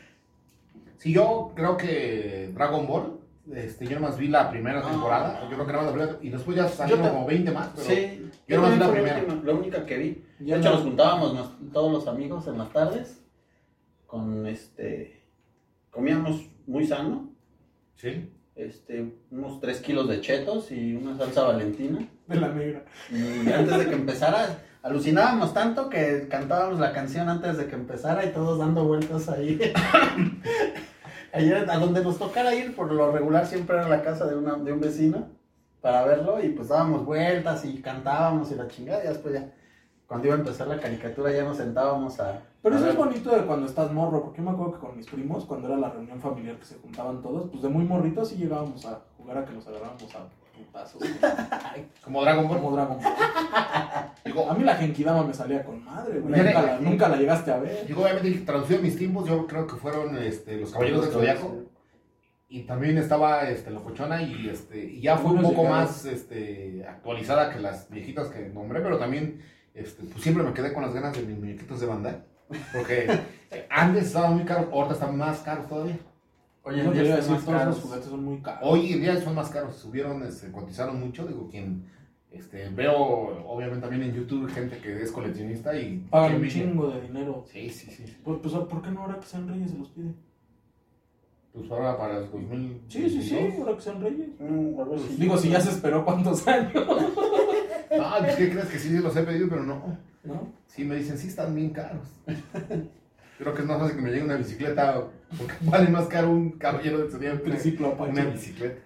Sí, 0.98 1.14
yo 1.14 1.52
creo 1.56 1.78
que 1.78 2.50
Dragon 2.56 2.88
Ball, 2.88 3.20
este, 3.54 3.86
yo 3.86 4.00
nomás 4.00 4.18
vi 4.18 4.30
la 4.30 4.50
primera 4.50 4.80
Ah. 4.80 4.90
temporada, 4.90 5.42
yo 5.44 5.48
creo 5.56 5.68
que 5.68 5.72
nada 5.72 5.84
más 5.86 5.86
la 5.86 5.98
primera, 6.00 6.18
y 6.24 6.30
después 6.32 6.58
ya 6.58 6.68
salieron 6.68 7.08
como 7.08 7.26
20 7.28 7.52
más, 7.52 7.70
pero 7.76 7.88
Sí, 7.88 8.32
yo 8.48 8.56
nomás 8.58 8.74
vi 8.74 8.80
la 8.80 8.92
primera. 8.92 9.18
última- 9.20 9.42
la 9.44 9.54
única 9.54 9.86
que 9.86 9.98
vi. 9.98 10.26
Ya 10.40 10.56
De 10.56 10.60
hecho, 10.62 10.70
no- 10.72 10.76
nos 10.78 10.84
juntábamos 10.86 11.34
nos- 11.36 11.72
todos 11.72 11.92
los 11.92 12.08
amigos 12.08 12.48
en 12.48 12.58
las 12.58 12.74
tardes 12.74 13.22
con 14.08 14.48
este. 14.48 15.22
Comíamos 15.92 16.50
muy 16.66 16.88
sano, 16.88 17.30
sí. 17.96 18.32
Este, 18.58 19.14
unos 19.32 19.62
3 19.62 19.80
kilos 19.82 20.10
de 20.10 20.20
chetos 20.22 20.72
y 20.72 20.96
una 20.96 21.18
salsa 21.18 21.44
valentina. 21.44 22.08
de 22.28 22.36
la 22.36 22.50
negra. 22.50 22.84
Y 23.12 23.50
antes 23.52 23.78
de 23.78 23.86
que 23.86 23.94
empezara, 23.94 24.60
alucinábamos 24.82 25.54
tanto 25.54 25.90
que 25.90 26.28
cantábamos 26.30 26.80
la 26.80 26.92
canción 26.92 27.30
antes 27.30 27.58
de 27.58 27.68
que 27.68 27.76
empezara 27.76 28.26
y 28.26 28.32
todos 28.32 28.60
dando 28.60 28.84
vueltas 28.84 29.30
ahí. 29.30 29.60
Ayer, 31.34 31.70
a 31.70 31.78
donde 31.78 32.04
nos 32.04 32.18
tocara 32.18 32.56
ir, 32.56 32.76
por 32.76 32.92
lo 32.92 33.12
regular 33.12 33.46
siempre 33.46 33.78
era 33.78 33.88
la 33.88 34.02
casa 34.02 34.26
de, 34.26 34.36
una, 34.36 34.56
de 34.56 34.72
un 34.72 34.80
vecino 34.80 35.28
para 35.82 36.04
verlo 36.06 36.44
y 36.44 36.50
pues 36.50 36.70
dábamos 36.70 37.06
vueltas 37.06 37.64
y 37.64 37.82
cantábamos 37.82 38.52
y 38.52 38.56
la 38.56 38.68
chingada 38.68 39.04
y 39.04 39.08
después 39.08 39.36
ya, 39.36 39.54
cuando 40.08 40.28
iba 40.28 40.36
a 40.36 40.40
empezar 40.40 40.68
la 40.68 40.80
caricatura 40.80 41.32
ya 41.32 41.44
nos 41.44 41.58
sentábamos 41.58 42.20
a... 42.20 42.42
Pero 42.62 42.76
a 42.76 42.80
eso 42.80 42.90
es 42.90 42.96
bonito 42.96 43.30
de 43.36 43.46
cuando 43.46 43.66
estás 43.66 43.92
morro, 43.92 44.24
porque 44.24 44.38
yo 44.38 44.44
me 44.44 44.52
acuerdo 44.52 44.74
que 44.74 44.80
con 44.80 44.96
mis 44.96 45.06
primos, 45.08 45.46
cuando 45.46 45.68
era 45.68 45.78
la 45.78 45.90
reunión 45.90 46.20
familiar 46.22 46.56
que 46.58 46.66
se 46.66 46.76
juntaban 46.80 47.22
todos, 47.22 47.50
pues 47.50 47.62
de 47.62 47.70
muy 47.70 47.84
morritos 47.84 48.30
sí 48.30 48.38
llegábamos 48.38 48.86
a 48.86 49.02
jugar 49.18 49.40
a 49.40 49.46
que 49.46 49.54
nos 49.54 49.68
agarrábamos 49.68 50.16
a 50.16 50.20
putazos. 50.58 51.02
Como 52.04 52.22
Dragon 52.24 52.48
Ball. 52.48 52.58
como 52.58 52.76
Dragon 52.76 52.98
Ball. 52.98 53.14
Digo, 54.26 54.50
A 54.50 54.54
mí 54.54 54.64
la 54.64 54.76
Genkidama 54.76 55.24
me 55.24 55.34
salía 55.34 55.64
con 55.64 55.84
madre, 55.84 56.20
güey. 56.20 56.34
Mira, 56.34 56.54
Nunca 56.54 56.62
la, 56.62 56.80
nunca 56.80 57.10
la 57.10 57.18
llegaste 57.18 57.52
a 57.52 57.58
ver. 57.58 57.86
digo, 57.86 58.02
obviamente, 58.02 58.32
traducido 58.40 58.80
a 58.80 58.82
mis 58.82 58.98
tiempos, 58.98 59.28
yo 59.28 59.46
creo 59.46 59.68
que 59.68 59.76
fueron 59.76 60.18
este, 60.18 60.58
Los 60.58 60.72
Caballeros 60.72 61.02
del 61.04 61.12
Zodiaco. 61.12 61.56
Y 62.50 62.64
también 62.64 62.98
estaba 62.98 63.50
este, 63.50 63.72
Locochona 63.72 64.22
y, 64.24 64.50
este, 64.50 64.84
y 64.86 65.02
ya 65.02 65.18
fue 65.18 65.32
un 65.32 65.42
poco 65.42 65.64
llegaron. 65.64 65.80
más 65.80 66.06
este, 66.06 66.86
actualizada 66.88 67.52
que 67.54 67.60
las 67.60 67.90
viejitas 67.90 68.30
que 68.30 68.48
nombré, 68.48 68.80
pero 68.80 68.98
también 68.98 69.42
este, 69.78 70.04
pues 70.04 70.22
siempre 70.24 70.44
me 70.44 70.54
quedé 70.54 70.74
con 70.74 70.84
las 70.84 70.94
ganas 70.94 71.16
de 71.16 71.24
mis 71.24 71.38
muñequitos 71.38 71.80
de 71.80 71.86
Bandai. 71.86 72.24
Porque 72.74 73.08
antes 73.70 74.08
estaban 74.08 74.36
muy 74.36 74.44
caros, 74.46 74.68
ahora 74.72 74.94
están 74.94 75.18
más 75.18 75.40
caros 75.40 75.68
todavía. 75.68 75.98
Hoy 76.64 76.80
en 76.82 76.92
día 76.94 77.16
todos 77.18 77.30
los 77.30 77.44
caros. 77.44 77.80
juguetes 77.80 78.06
son 78.08 78.26
muy 78.26 78.42
caros. 78.42 78.60
Hoy 78.64 78.94
en 78.94 79.02
día 79.02 79.22
son 79.22 79.36
más 79.36 79.50
caros, 79.50 79.76
subieron, 79.76 80.30
se 80.32 80.52
cotizaron 80.52 81.00
mucho. 81.00 81.26
Digo, 81.26 81.48
quien 81.50 81.86
este, 82.32 82.68
veo 82.70 82.94
obviamente 83.48 83.82
también 83.88 84.04
en 84.04 84.14
YouTube 84.16 84.50
gente 84.52 84.78
que 84.80 85.02
es 85.02 85.12
coleccionista 85.12 85.78
y 85.80 86.00
Pagan 86.10 86.42
un 86.42 86.48
chingo 86.50 86.90
de 86.90 87.02
dinero. 87.02 87.46
Sí, 87.50 87.70
sí, 87.70 87.90
sí. 87.90 88.18
Pues, 88.24 88.40
pues, 88.42 88.54
¿por 88.54 88.82
qué 88.82 88.92
no 88.92 89.02
ahora 89.04 89.20
que 89.20 89.26
sean 89.26 89.48
reyes 89.48 89.72
se 89.72 89.78
los 89.78 89.88
pide? 89.90 90.12
Pues 91.54 91.72
ahora 91.72 91.98
para 91.98 92.18
el 92.18 92.30
2000. 92.30 92.82
Sí, 92.90 93.10
sí, 93.10 93.22
sí, 93.22 93.38
ahora 93.60 93.76
que 93.76 93.82
sean 93.82 94.02
reyes. 94.02 94.28
Mm, 94.40 94.76
si- 95.08 95.16
Digo, 95.16 95.38
si 95.38 95.50
ya 95.50 95.62
se 95.62 95.70
esperó 95.72 96.04
cuántos 96.04 96.46
años, 96.48 96.74
Ah, 97.92 98.18
pues 98.20 98.36
¿qué 98.36 98.50
crees 98.50 98.68
que 98.68 98.80
sí 98.80 98.90
los 98.98 99.16
he 99.16 99.24
pedido, 99.24 99.48
pero 99.50 99.64
no. 99.64 99.98
¿no? 100.24 100.54
Sí, 100.68 100.84
me 100.84 100.96
dicen, 100.96 101.18
sí, 101.18 101.28
están 101.28 101.56
bien 101.56 101.70
caros. 101.70 102.08
Creo 103.38 103.54
que 103.54 103.62
es 103.62 103.68
más 103.68 103.80
fácil 103.80 103.96
que 103.96 104.02
me 104.02 104.10
llegue 104.10 104.24
una 104.24 104.36
bicicleta, 104.36 105.04
porque 105.38 105.54
vale 105.62 105.90
más 105.90 106.08
caro 106.08 106.32
un 106.32 106.52
caballero 106.52 107.00
de 107.00 107.12
zodiaco 107.12 107.44
que 107.44 107.52
Triciclo 107.52 107.94
una 107.94 108.26
bicicleta. 108.26 108.82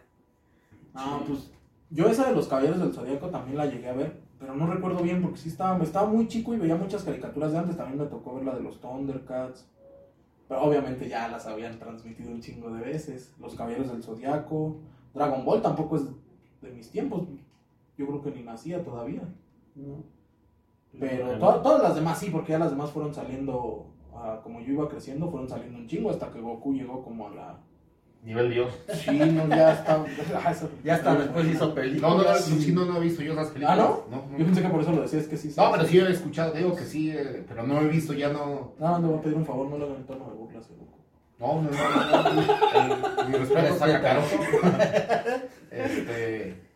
Ah, 0.93 1.22
pues 1.25 1.50
yo 1.89 2.08
esa 2.08 2.27
de 2.27 2.36
los 2.36 2.48
caballeros 2.48 2.79
del 2.79 2.93
Zodíaco 2.93 3.27
también 3.29 3.58
la 3.58 3.65
llegué 3.65 3.89
a 3.89 3.93
ver, 3.93 4.22
pero 4.39 4.55
no 4.55 4.65
recuerdo 4.65 5.03
bien 5.03 5.22
porque 5.22 5.38
sí 5.38 5.50
estaba, 5.50 5.81
estaba 5.84 6.08
muy 6.08 6.27
chico 6.27 6.53
y 6.53 6.58
veía 6.58 6.75
muchas 6.75 7.03
caricaturas 7.03 7.51
de 7.51 7.58
antes. 7.58 7.77
También 7.77 8.00
me 8.00 8.05
tocó 8.05 8.36
ver 8.36 8.46
la 8.46 8.55
de 8.55 8.62
los 8.62 8.79
Thundercats. 8.79 9.67
Pero 10.48 10.63
obviamente 10.63 11.08
ya 11.08 11.27
las 11.27 11.46
habían 11.48 11.77
transmitido 11.79 12.31
un 12.31 12.41
chingo 12.41 12.72
de 12.72 12.81
veces. 12.81 13.34
Los 13.39 13.55
caballeros 13.55 13.91
del 13.91 14.03
Zodíaco. 14.03 14.79
Dragon 15.13 15.43
Ball 15.43 15.62
tampoco 15.62 15.98
es 15.98 16.03
de 16.62 16.72
mis 16.72 16.89
tiempos. 16.89 17.27
Yo 18.01 18.08
creo 18.08 18.22
que 18.24 18.31
ni 18.31 18.41
nacía 18.43 18.84
todavía. 18.84 19.22
No. 19.75 20.03
Pero 21.00 21.36
Mm. 21.36 21.39
to- 21.39 21.62
todas 21.62 21.84
las 21.84 21.96
demás 21.96 22.17
sí, 22.20 22.29
porque 22.31 22.51
ya 22.53 22.60
las 22.60 22.72
demás 22.72 22.89
fueron 22.89 23.13
saliendo, 23.13 23.86
ah, 24.13 24.39
como 24.43 24.60
yo 24.60 24.74
iba 24.74 24.89
creciendo, 24.89 25.29
fueron 25.29 25.48
saliendo 25.48 25.77
un 25.77 25.88
chingo 25.88 26.10
hasta 26.10 26.31
que 26.31 26.41
Goku 26.41 26.74
llegó 26.74 27.03
como 27.03 27.27
a 27.27 27.29
la... 27.36 27.60
Nivel 28.24 28.50
Dios. 28.51 28.74
Sí, 28.93 29.17
no, 29.20 29.48
ya 29.48 29.74
está... 29.74 30.03
ah, 30.43 30.53
Ya 30.84 30.96
hasta 30.96 31.15
después 31.15 31.48
hizo 31.48 31.67
No, 31.67 31.74
películas. 31.75 32.12
no, 32.12 32.17
no, 32.17 32.86
no, 32.86 32.93
no 32.93 32.98
he 32.98 33.03
visto 33.03 33.22
yo 33.24 33.34
esas 33.34 33.48
películas. 33.50 33.79
¿Ah, 33.79 34.03
no? 34.12 34.15
No, 34.27 34.38
Yo 34.38 34.46
pensé 34.46 34.62
que 34.63 34.70
por 34.70 34.81
eso 34.81 34.91
lo 34.91 35.01
decías, 35.03 35.27
que 35.27 35.38
sí. 35.38 35.53
No, 35.55 35.72
pero 35.72 35.86
sí 35.86 36.00
he 36.00 36.10
escuchado, 36.10 36.53
digo 36.53 36.75
que 36.75 36.84
sí, 36.84 37.12
eh, 37.12 37.46
pero 37.48 37.63
no 37.63 37.79
he 37.81 37.88
visto, 37.88 38.13
ya 38.13 38.29
no. 38.34 38.74
No, 38.79 39.00
le 39.00 39.08
voy 39.08 39.17
a 39.17 39.22
pedir 39.22 39.38
un 39.38 39.46
favor, 39.46 39.67
no 39.70 39.77
le 39.77 39.86
hagan 39.86 39.98
en 39.98 40.05
tono 40.05 40.25
de 40.25 40.34
burlas 40.36 40.65
a 40.65 40.74
Goku. 40.74 40.98
No, 41.39 41.62
no, 41.63 41.70
no. 41.72 42.88
no, 42.98 43.24
no. 43.24 43.29
Mi 43.29 43.36
respeto 43.38 43.75
saca 43.75 44.01
carozo. 44.01 44.36
Este. 45.72 46.71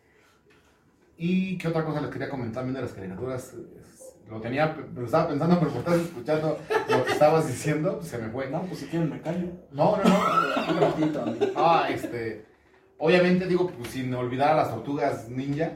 Y 1.18 1.56
qué 1.58 1.68
otra 1.68 1.84
cosa 1.84 2.00
les 2.00 2.10
quería 2.10 2.28
comentar 2.28 2.62
también 2.62 2.74
de 2.74 2.82
las 2.82 2.92
caricaturas. 2.92 3.54
Lo 4.28 4.40
tenía, 4.40 4.76
lo 4.94 5.04
estaba 5.06 5.28
pensando, 5.28 5.58
pero 5.60 5.70
por 5.70 5.80
estar 5.80 5.96
escuchando 5.98 6.58
lo 6.90 7.04
que 7.04 7.12
estabas 7.12 7.46
diciendo, 7.46 7.98
pues 7.98 8.08
se 8.08 8.18
me 8.18 8.28
fue. 8.28 8.50
No, 8.50 8.62
pues 8.62 8.80
si 8.80 8.86
quieren 8.86 9.08
me 9.08 9.20
callo. 9.20 9.48
No, 9.70 9.96
no, 9.96 10.02
no. 10.04 10.72
Un 10.72 10.80
ratito. 10.80 11.24
Ah, 11.54 11.86
este. 11.90 12.44
Obviamente, 12.98 13.46
digo, 13.46 13.68
pues 13.70 13.90
sin 13.90 14.12
olvidar 14.14 14.50
a 14.50 14.56
las 14.56 14.70
tortugas 14.70 15.28
ninja, 15.28 15.72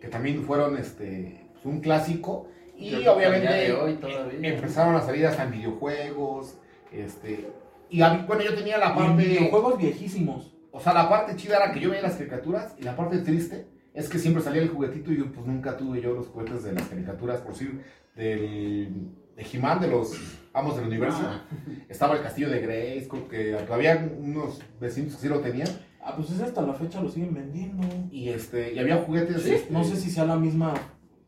que 0.00 0.08
también 0.08 0.42
fueron 0.44 0.78
este, 0.78 1.46
pues, 1.52 1.64
un 1.66 1.80
clásico. 1.80 2.48
Y 2.76 2.90
Yo 3.02 3.14
obviamente 3.14 3.72
hoy 3.74 3.98
empezaron 4.42 4.96
a 4.96 5.02
salir 5.02 5.26
hasta 5.26 5.42
en 5.44 5.50
videojuegos. 5.50 6.56
Este. 6.90 7.50
Y 7.90 8.00
a 8.00 8.14
mí- 8.14 8.24
bueno, 8.26 8.42
yo 8.42 8.54
tenía 8.54 8.78
la 8.78 8.94
parte. 8.94 9.22
videojuegos 9.24 9.76
viejísimos. 9.76 10.54
O 10.72 10.80
sea, 10.80 10.94
la 10.94 11.08
parte 11.08 11.36
chida 11.36 11.56
era 11.56 11.72
que 11.72 11.80
yo 11.80 11.90
veía 11.90 12.02
las 12.02 12.14
caricaturas 12.14 12.74
y 12.78 12.84
la 12.84 12.96
parte 12.96 13.18
triste 13.18 13.66
es 13.94 14.08
que 14.08 14.18
siempre 14.18 14.42
salía 14.42 14.62
el 14.62 14.68
juguetito 14.68 15.12
y 15.12 15.18
yo 15.18 15.32
pues 15.32 15.46
nunca 15.46 15.76
tuve 15.76 16.00
yo 16.00 16.14
los 16.14 16.28
juguetes 16.28 16.62
de 16.64 16.72
las 16.72 16.86
caricaturas, 16.88 17.40
por 17.40 17.52
decir, 17.52 17.82
del 18.16 19.08
de 19.36 19.46
He-Man, 19.52 19.80
de 19.80 19.88
los 19.88 20.12
Amos 20.52 20.76
del 20.76 20.86
Universo. 20.86 21.20
Ah. 21.22 21.44
Estaba 21.88 22.16
el 22.16 22.22
castillo 22.22 22.50
de 22.50 22.60
Grayskull, 22.60 23.28
que 23.28 23.52
todavía 23.66 24.10
unos 24.18 24.60
vecinos 24.80 25.14
que 25.14 25.20
sí 25.22 25.28
lo 25.28 25.40
tenían. 25.40 25.68
Ah, 26.02 26.14
pues 26.16 26.30
ese 26.30 26.42
hasta 26.44 26.62
la 26.62 26.74
fecha 26.74 27.00
lo 27.00 27.08
siguen 27.08 27.34
vendiendo. 27.34 27.86
Y 28.10 28.28
este, 28.30 28.72
y 28.74 28.78
había 28.78 28.96
juguetes. 28.98 29.42
Sí, 29.42 29.52
este, 29.54 29.72
no 29.72 29.84
sé 29.84 29.96
si 29.96 30.10
sea 30.10 30.24
la 30.24 30.36
misma, 30.36 30.74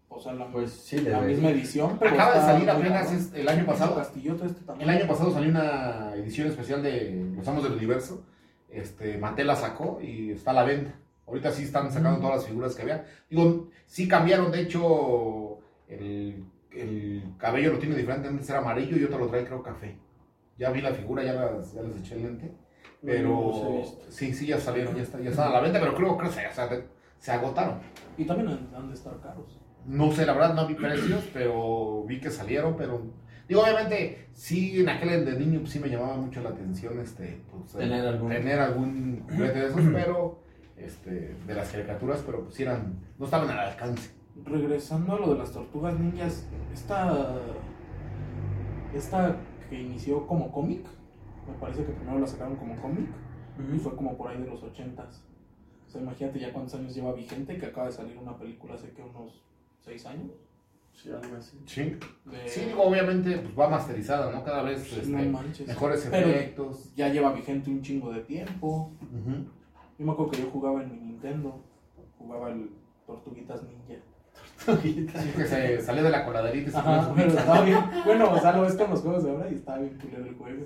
o 0.08 0.20
sea, 0.20 0.32
la, 0.34 0.50
Pues 0.50 0.70
sí, 0.72 1.00
la 1.00 1.20
misma 1.20 1.50
edición, 1.50 1.96
pero 1.98 2.14
Acaba 2.14 2.34
de 2.34 2.40
salir 2.40 2.70
apenas 2.70 3.04
cabrón. 3.06 3.16
es- 3.20 3.32
el 3.34 3.48
año 3.48 3.66
pasado. 3.66 3.94
Castillote 3.96 4.46
este 4.46 4.64
también. 4.64 4.90
El 4.90 4.96
año 4.98 5.08
pasado 5.08 5.32
salió 5.32 5.48
una 5.50 6.14
edición 6.14 6.48
especial 6.48 6.82
de 6.82 7.32
Los 7.36 7.46
Amos 7.48 7.62
del 7.64 7.72
Universo. 7.74 8.24
Este, 8.70 9.18
Mattel 9.18 9.46
la 9.46 9.56
sacó 9.56 10.00
y 10.02 10.30
está 10.32 10.50
a 10.50 10.54
la 10.54 10.64
venta. 10.64 10.94
Ahorita 11.26 11.50
sí 11.52 11.62
están 11.64 11.90
sacando 11.92 12.18
todas 12.20 12.36
las 12.36 12.46
figuras 12.46 12.74
que 12.74 12.82
había. 12.82 13.04
Digo, 13.30 13.70
sí 13.86 14.08
cambiaron, 14.08 14.50
de 14.50 14.60
hecho, 14.62 15.58
el, 15.88 16.44
el 16.72 17.22
cabello 17.38 17.72
lo 17.72 17.78
tiene 17.78 17.94
diferente. 17.96 18.28
Antes 18.28 18.48
era 18.50 18.58
amarillo 18.58 18.96
y 18.96 19.04
otro 19.04 19.18
lo 19.18 19.28
trae, 19.28 19.44
creo, 19.44 19.62
café. 19.62 19.96
Ya 20.58 20.70
vi 20.70 20.80
la 20.80 20.92
figura, 20.92 21.22
ya, 21.24 21.34
las, 21.34 21.72
ya 21.74 21.82
les 21.82 21.96
eché 21.98 22.16
el 22.16 22.22
lente. 22.22 22.52
Pero 23.04 23.52
he 23.74 23.76
visto. 23.78 24.00
sí, 24.10 24.32
sí, 24.34 24.46
ya 24.46 24.58
salieron, 24.60 24.94
ya, 24.94 25.02
está, 25.02 25.18
ya 25.20 25.30
están 25.30 25.48
a 25.48 25.52
la 25.54 25.60
venta, 25.60 25.80
pero 25.80 25.94
creo 25.94 26.16
que 26.18 26.28
se, 26.28 26.40
se, 26.52 26.84
se 27.18 27.32
agotaron. 27.32 27.78
Y 28.16 28.24
también 28.24 28.48
han 28.48 28.70
han 28.74 28.88
de 28.88 28.94
estar 28.94 29.18
caros. 29.20 29.58
No 29.86 30.12
sé, 30.12 30.24
la 30.24 30.34
verdad 30.34 30.54
no 30.54 30.66
vi 30.68 30.74
precios, 30.74 31.28
pero 31.32 32.04
vi 32.04 32.20
que 32.20 32.30
salieron, 32.30 32.76
pero... 32.76 33.02
Digo, 33.48 33.62
obviamente, 33.62 34.28
sí, 34.32 34.80
en 34.80 34.88
aquel 34.88 35.24
de 35.24 35.36
niño 35.36 35.60
pues, 35.60 35.72
sí 35.72 35.80
me 35.80 35.88
llamaba 35.88 36.16
mucho 36.16 36.40
la 36.42 36.50
atención 36.50 37.00
este, 37.00 37.42
pues, 37.50 37.72
Tener 37.72 38.04
eh, 38.04 38.08
algún- 38.08 38.28
tener 38.30 38.60
algún 38.60 39.24
juguete 39.28 39.58
de 39.58 39.66
esos, 39.66 39.82
pero 39.92 40.42
este, 40.84 41.34
de 41.46 41.54
las 41.54 41.70
caricaturas, 41.70 42.22
pero 42.24 42.44
pues 42.44 42.58
eran, 42.60 42.94
no 43.18 43.24
estaban 43.24 43.48
al 43.50 43.58
alcance. 43.58 44.10
Regresando 44.44 45.14
a 45.14 45.18
lo 45.20 45.32
de 45.32 45.38
las 45.38 45.52
tortugas 45.52 45.98
ninjas, 45.98 46.46
esta. 46.72 47.36
Esta 48.94 49.36
que 49.70 49.80
inició 49.80 50.26
como 50.26 50.52
cómic, 50.52 50.84
me 51.48 51.54
parece 51.58 51.84
que 51.84 51.92
primero 51.92 52.18
la 52.18 52.26
sacaron 52.26 52.56
como 52.56 52.76
cómic 52.76 53.08
y 53.74 53.78
fue 53.78 53.94
como 53.96 54.16
por 54.16 54.30
ahí 54.30 54.38
de 54.42 54.48
los 54.48 54.62
80s. 54.62 55.20
O 55.86 55.90
sea, 55.90 56.00
imagínate 56.02 56.38
ya 56.38 56.52
cuántos 56.52 56.74
años 56.78 56.94
lleva 56.94 57.12
vigente, 57.12 57.56
que 57.58 57.66
acaba 57.66 57.86
de 57.86 57.92
salir 57.92 58.16
una 58.18 58.36
película 58.36 58.74
hace 58.74 58.90
que 58.90 59.02
unos 59.02 59.42
6 59.80 60.06
años. 60.06 60.30
Sí, 60.94 61.08
algo 61.10 61.36
así. 61.38 61.58
Sí. 61.66 61.96
de- 62.26 62.48
Sí, 62.48 62.60
digo, 62.66 62.82
obviamente 62.82 63.38
pues 63.38 63.58
va 63.58 63.68
masterizada, 63.70 64.30
¿no? 64.30 64.44
Cada 64.44 64.62
vez 64.62 64.80
Pues, 64.80 65.06
este, 65.06 65.10
no 65.10 65.40
mejores 65.66 66.08
Pero 66.10 66.28
efectos. 66.28 66.94
ya 66.94 67.08
lleva 67.08 67.32
vigente 67.32 67.70
un 67.70 67.80
chingo 67.80 68.12
de 68.12 68.20
tiempo. 68.20 68.92
Yo 70.02 70.06
me 70.06 70.12
acuerdo 70.14 70.32
que 70.32 70.38
yo 70.42 70.50
jugaba 70.50 70.82
en 70.82 70.90
mi 70.90 70.98
Nintendo, 70.98 71.60
jugaba 72.18 72.50
el 72.50 72.70
Tortuguitas 73.06 73.60
Ninja. 73.62 74.02
Sí, 74.82 75.06
que 75.36 75.44
se 75.44 75.80
salía 75.80 76.02
de 76.02 76.10
la 76.10 76.24
coladerita 76.24 76.70
y 76.70 76.72
se 76.72 76.78
Ajá, 76.78 77.08
ponía 77.08 77.14
pero 77.24 77.30
su- 77.30 77.38
estaba 77.38 77.60
bien. 77.64 77.78
Bueno, 78.04 78.32
o 78.32 78.38
sea, 78.40 78.56
lo 78.56 78.62
ves 78.62 78.74
con 78.74 78.90
los 78.90 79.00
juegos 79.00 79.22
de 79.22 79.30
ahora 79.30 79.48
y 79.48 79.54
estaba 79.54 79.78
bien 79.78 79.96
culero 79.98 80.24
el 80.26 80.34
juego. 80.34 80.64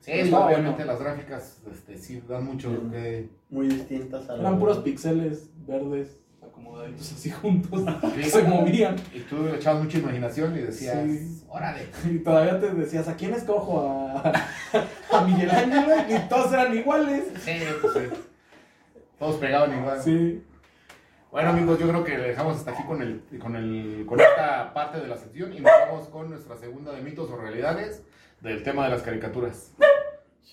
Sí, 0.00 0.12
obviamente 0.32 0.70
bueno. 0.84 0.84
las 0.92 1.00
gráficas 1.00 1.62
este, 1.70 1.98
sí 1.98 2.22
dan 2.26 2.46
mucho 2.46 2.70
que... 2.90 3.28
Muy 3.50 3.66
distintas 3.68 4.28
a 4.30 4.36
Eran 4.36 4.54
lo- 4.54 4.58
puros 4.58 4.78
pixeles 4.78 5.50
verdes 5.66 6.18
acomodaditos 6.54 7.12
así 7.12 7.30
juntos. 7.30 7.82
Sí. 8.14 8.24
Se 8.30 8.42
movían. 8.42 8.96
Y 9.12 9.20
tú 9.20 9.42
le 9.44 9.56
echabas 9.56 9.82
mucha 9.84 9.98
imaginación 9.98 10.56
y 10.56 10.60
decías, 10.60 10.96
Sí. 11.06 11.42
órale. 11.48 11.88
Y 12.10 12.18
todavía 12.20 12.58
te 12.60 12.70
decías, 12.70 13.08
¿a 13.08 13.14
quién 13.16 13.34
escojo? 13.34 13.80
A, 13.80 14.32
a 15.12 15.20
Miguel 15.24 15.50
Ángel, 15.50 16.16
y 16.16 16.28
todos 16.28 16.52
eran 16.52 16.76
iguales. 16.76 17.24
Sí, 17.44 17.58
pues 17.80 17.92
sí. 17.94 18.00
Todos 19.18 19.36
pegaban 19.36 19.76
igual. 19.78 20.00
Sí. 20.02 20.42
Bueno 21.30 21.50
amigos, 21.50 21.80
yo 21.80 21.88
creo 21.88 22.04
que 22.04 22.16
le 22.16 22.28
dejamos 22.28 22.56
hasta 22.58 22.70
aquí 22.70 22.84
con 22.84 23.02
el, 23.02 23.20
con 23.40 23.56
el, 23.56 24.04
con 24.06 24.20
esta 24.20 24.72
parte 24.72 25.00
de 25.00 25.08
la 25.08 25.16
sección 25.16 25.52
y 25.52 25.58
nos 25.60 25.72
vamos 25.88 26.08
con 26.08 26.30
nuestra 26.30 26.56
segunda 26.56 26.92
de 26.92 27.00
mitos 27.02 27.28
o 27.28 27.36
realidades 27.36 28.02
del 28.40 28.62
tema 28.62 28.84
de 28.84 28.90
las 28.90 29.02
caricaturas. 29.02 29.72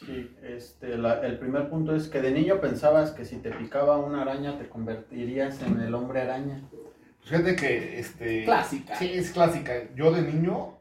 Sí, 0.05 0.35
este, 0.43 0.97
la- 0.97 1.21
el 1.25 1.37
primer 1.37 1.69
punto 1.69 1.95
es 1.95 2.07
que 2.07 2.21
de 2.21 2.31
niño 2.31 2.59
pensabas 2.59 3.11
que 3.11 3.23
si 3.25 3.37
te 3.37 3.51
picaba 3.51 3.97
una 3.97 4.23
araña 4.23 4.57
te 4.57 4.67
convertirías 4.67 5.61
en 5.61 5.79
el 5.79 5.93
hombre 5.93 6.21
araña. 6.21 6.61
Fíjate 7.23 7.55
que 7.55 7.99
este. 7.99 8.43
Clásica. 8.45 8.95
Sí, 8.95 9.11
es 9.13 9.29
clásica. 9.31 9.73
Yo 9.95 10.11
de 10.11 10.23
niño 10.23 10.77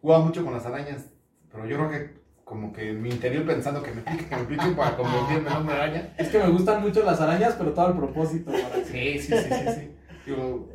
jugaba 0.00 0.24
mucho 0.24 0.42
con 0.42 0.54
las 0.54 0.64
arañas, 0.64 1.10
pero 1.50 1.66
yo 1.66 1.76
creo 1.76 1.90
que 1.90 2.22
como 2.44 2.72
que 2.72 2.90
en 2.90 3.02
mi 3.02 3.10
interior 3.10 3.44
pensando 3.46 3.82
que 3.82 3.92
me 3.92 4.00
pique, 4.02 4.26
que 4.26 4.36
me 4.36 4.44
pique 4.44 4.66
para 4.76 4.96
convertirme 4.96 5.48
en 5.50 5.56
hombre 5.56 5.74
araña. 5.74 6.14
Es 6.18 6.28
que 6.28 6.38
me 6.38 6.48
gustan 6.48 6.80
mucho 6.82 7.02
las 7.04 7.20
arañas, 7.20 7.54
pero 7.58 7.72
todo 7.72 7.86
al 7.86 7.96
propósito. 7.96 8.50
Para. 8.52 8.84
Sí, 8.86 9.18
sí, 9.18 9.32
sí, 9.36 9.48
sí, 9.50 9.72
sí. 9.80 9.90
Digo, 10.26 10.68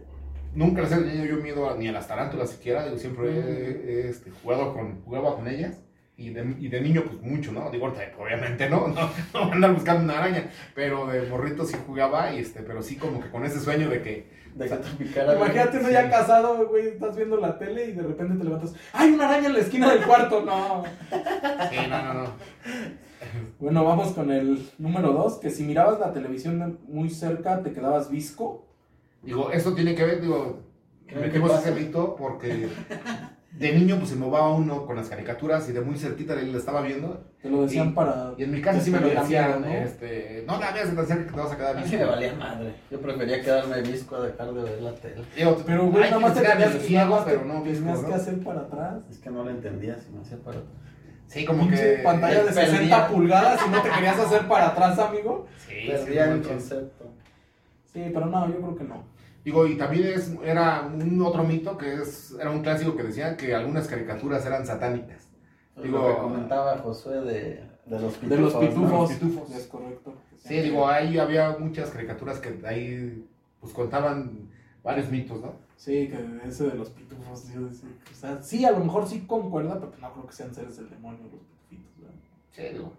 nunca 0.53 0.81
les 0.83 0.91
he 0.91 0.97
tenido 0.97 1.25
yo 1.25 1.37
miedo 1.37 1.69
a- 1.69 1.75
ni 1.77 1.87
a 1.87 1.91
las 1.91 2.07
tarántulas 2.07 2.51
siquiera. 2.51 2.85
Digo, 2.85 2.97
siempre 2.97 3.29
he, 3.29 3.91
he, 4.05 4.09
este, 4.09 4.29
jugado 4.43 4.73
con, 4.73 5.01
jugaba 5.01 5.35
con 5.35 5.47
ellas. 5.47 5.81
Y 6.19 6.31
de, 6.31 6.55
y 6.59 6.67
de 6.67 6.81
niño, 6.81 7.03
pues 7.05 7.21
mucho, 7.21 7.51
¿no? 7.51 7.69
Digo, 7.69 7.85
ahorita, 7.85 8.11
obviamente 8.17 8.67
no, 8.69 8.87
no, 8.87 9.09
no 9.33 9.53
andar 9.53 9.71
buscando 9.73 10.03
una 10.03 10.17
araña. 10.17 10.49
Pero 10.73 11.05
de 11.05 11.29
morrito 11.29 11.63
sí 11.63 11.75
jugaba, 11.85 12.33
y 12.33 12.39
este, 12.39 12.61
pero 12.63 12.81
sí 12.81 12.95
como 12.95 13.21
que 13.21 13.29
con 13.29 13.45
ese 13.45 13.59
sueño 13.59 13.87
de 13.89 14.01
que. 14.01 14.37
De 14.55 14.67
que 14.67 14.75
te 14.75 14.89
picara. 15.03 15.35
Imagínate 15.35 15.77
uno 15.77 15.87
Sí. 15.87 15.93
ya 15.93 16.09
casado, 16.09 16.67
güey, 16.67 16.87
estás 16.87 17.15
viendo 17.15 17.37
la 17.37 17.59
tele 17.59 17.85
y 17.85 17.91
de 17.91 18.01
repente 18.01 18.35
te 18.35 18.43
levantas. 18.43 18.73
¡Hay 18.93 19.11
una 19.11 19.29
araña 19.29 19.47
en 19.49 19.53
la 19.53 19.59
esquina 19.59 19.93
del 19.93 20.03
cuarto! 20.03 20.41
No. 20.41 20.83
Sí, 21.69 21.77
no, 21.87 22.01
no, 22.01 22.13
no. 22.13 22.29
Bueno, 23.59 23.83
vamos 23.85 24.13
con 24.13 24.31
el 24.31 24.67
número 24.79 25.13
dos, 25.13 25.37
que 25.37 25.51
si 25.51 25.63
mirabas 25.63 25.99
la 25.99 26.13
televisión 26.13 26.79
muy 26.87 27.11
cerca 27.11 27.61
te 27.61 27.71
quedabas 27.71 28.09
visco. 28.09 28.65
Digo, 29.21 29.51
esto 29.51 29.75
tiene 29.75 29.93
que 29.93 30.03
ver, 30.05 30.21
digo, 30.21 30.63
¿Qué- 31.07 31.15
qué 31.15 31.19
metimos 31.21 31.51
pasa? 31.51 31.69
ese 31.69 31.79
mito 31.79 32.15
porque 32.17 32.67
de 33.51 33.71
niño 33.73 33.97
pues 33.97 34.09
se 34.09 34.15
movaba 34.15 34.51
uno 34.53 34.85
con 34.85 34.95
las 34.97 35.07
caricaturas 35.09 35.67
y 35.69 35.71
de 35.71 35.81
muy 35.81 35.97
cerquita 35.97 36.35
le 36.35 36.43
le 36.43 36.57
estaba 36.57 36.81
viendo. 36.81 37.23
Te 37.41 37.49
lo 37.49 37.61
decían 37.63 37.89
Y- 37.89 37.91
para... 37.93 38.33
Y 38.37 38.43
en 38.43 38.51
mi 38.51 38.61
casa 38.61 38.79
sí 38.81 38.91
me 38.91 38.99
lo 38.99 39.07
decían, 39.09 39.61
¿no? 39.61 39.67
este, 39.67 40.43
no 40.45 40.59
te 40.59 40.65
hagas 40.65 40.93
tan 40.95 41.07
cerca 41.07 41.25
que 41.25 41.31
te 41.31 41.39
vas 41.39 41.51
a 41.51 41.57
quedar 41.57 41.71
A 41.77 41.79
mí 41.79 41.83
visco. 41.83 41.97
me 41.97 42.05
valía 42.05 42.33
madre. 42.35 42.73
Yo 42.91 42.99
prefería 43.01 43.41
quedarme 43.41 43.81
visco 43.81 44.15
a 44.17 44.27
dejar 44.27 44.53
de 44.53 44.63
ver 44.63 44.81
la 44.81 44.93
tele. 44.95 45.23
Pero, 45.65 45.85
güey, 45.87 46.03
nada 46.03 46.19
más 46.19 46.33
te 46.33 46.41
tenías, 46.41 46.71
que- 46.75 46.79
ciego, 46.81 47.23
pero 47.25 47.45
no 47.45 47.61
visco, 47.63 47.85
tenías 47.85 47.99
que 48.05 48.13
hacer 48.13 48.39
para 48.43 48.59
atrás. 48.61 48.95
Es 49.09 49.17
que 49.19 49.29
no 49.29 49.43
lo 49.43 49.49
entendía 49.49 49.97
si 49.97 50.11
me 50.11 50.21
hacía 50.21 50.37
para 50.37 50.59
Sí, 51.27 51.43
como 51.45 51.67
que... 51.69 51.99
pantalla 52.03 52.43
de 52.43 52.51
perdía. 52.53 52.65
60 52.67 53.07
pulgadas 53.09 53.59
y 53.65 53.69
no 53.69 53.81
te 53.81 53.89
querías 53.89 54.17
hacer 54.19 54.47
para 54.47 54.67
atrás, 54.67 54.97
amigo. 54.99 55.45
Sí, 55.67 55.73
sí, 55.81 55.87
Perdía 55.89 56.31
el 56.31 56.41
concepto. 56.41 57.05
Sí, 57.91 58.01
pero 58.13 58.27
no, 58.27 58.47
yo 58.47 58.55
creo 58.57 58.75
que 58.77 58.83
no. 58.85 59.03
Digo, 59.47 59.65
y 59.65 59.77
también 59.77 60.07
es, 60.07 60.33
era 60.43 60.81
un 60.93 61.21
otro 61.21 61.41
mito 61.45 61.77
que 61.77 61.93
es, 62.01 62.35
era 62.37 62.51
un 62.51 62.61
clásico 62.61 62.97
que 62.97 63.03
decían 63.03 63.37
que 63.37 63.55
algunas 63.55 63.87
caricaturas 63.87 64.45
eran 64.45 64.65
satánicas. 64.65 65.29
Digo, 65.81 65.99
lo 65.99 66.15
que 66.15 66.21
comentaba 66.21 66.77
Josué 66.79 67.21
de, 67.21 67.63
de 67.85 67.99
los 68.01 68.15
pitufos. 68.15 68.29
De 68.29 68.37
los 68.39 68.53
¿no? 68.55 68.59
pitufos. 68.59 68.91
Los 68.91 69.11
pitufos. 69.13 69.51
Es 69.55 69.67
correcto. 69.67 70.13
Sí, 70.35 70.59
digo, 70.59 70.85
ahí 70.85 71.17
había 71.17 71.55
muchas 71.57 71.91
caricaturas 71.91 72.39
que 72.39 72.59
ahí 72.67 73.25
pues 73.61 73.71
contaban 73.71 74.49
varios 74.83 75.09
mitos, 75.09 75.39
¿no? 75.39 75.53
Sí, 75.77 76.09
que 76.09 76.19
ese 76.45 76.65
de 76.65 76.75
los 76.75 76.89
pitufos, 76.89 77.47
yo 77.53 77.67
decía, 77.67 77.87
o 78.11 78.15
sea, 78.15 78.41
sí, 78.41 78.65
a 78.65 78.71
lo 78.71 78.79
mejor 78.81 79.07
sí 79.07 79.21
concuerda, 79.25 79.79
pero 79.79 79.93
no 80.01 80.11
creo 80.11 80.27
que 80.27 80.33
sean 80.33 80.53
seres 80.53 80.75
del 80.75 80.89
demonio 80.89 81.21
los 81.31 81.39
pitufitos, 81.69 82.01
¿verdad? 82.01 82.15
Sí, 82.51 82.63
digo. 82.73 82.91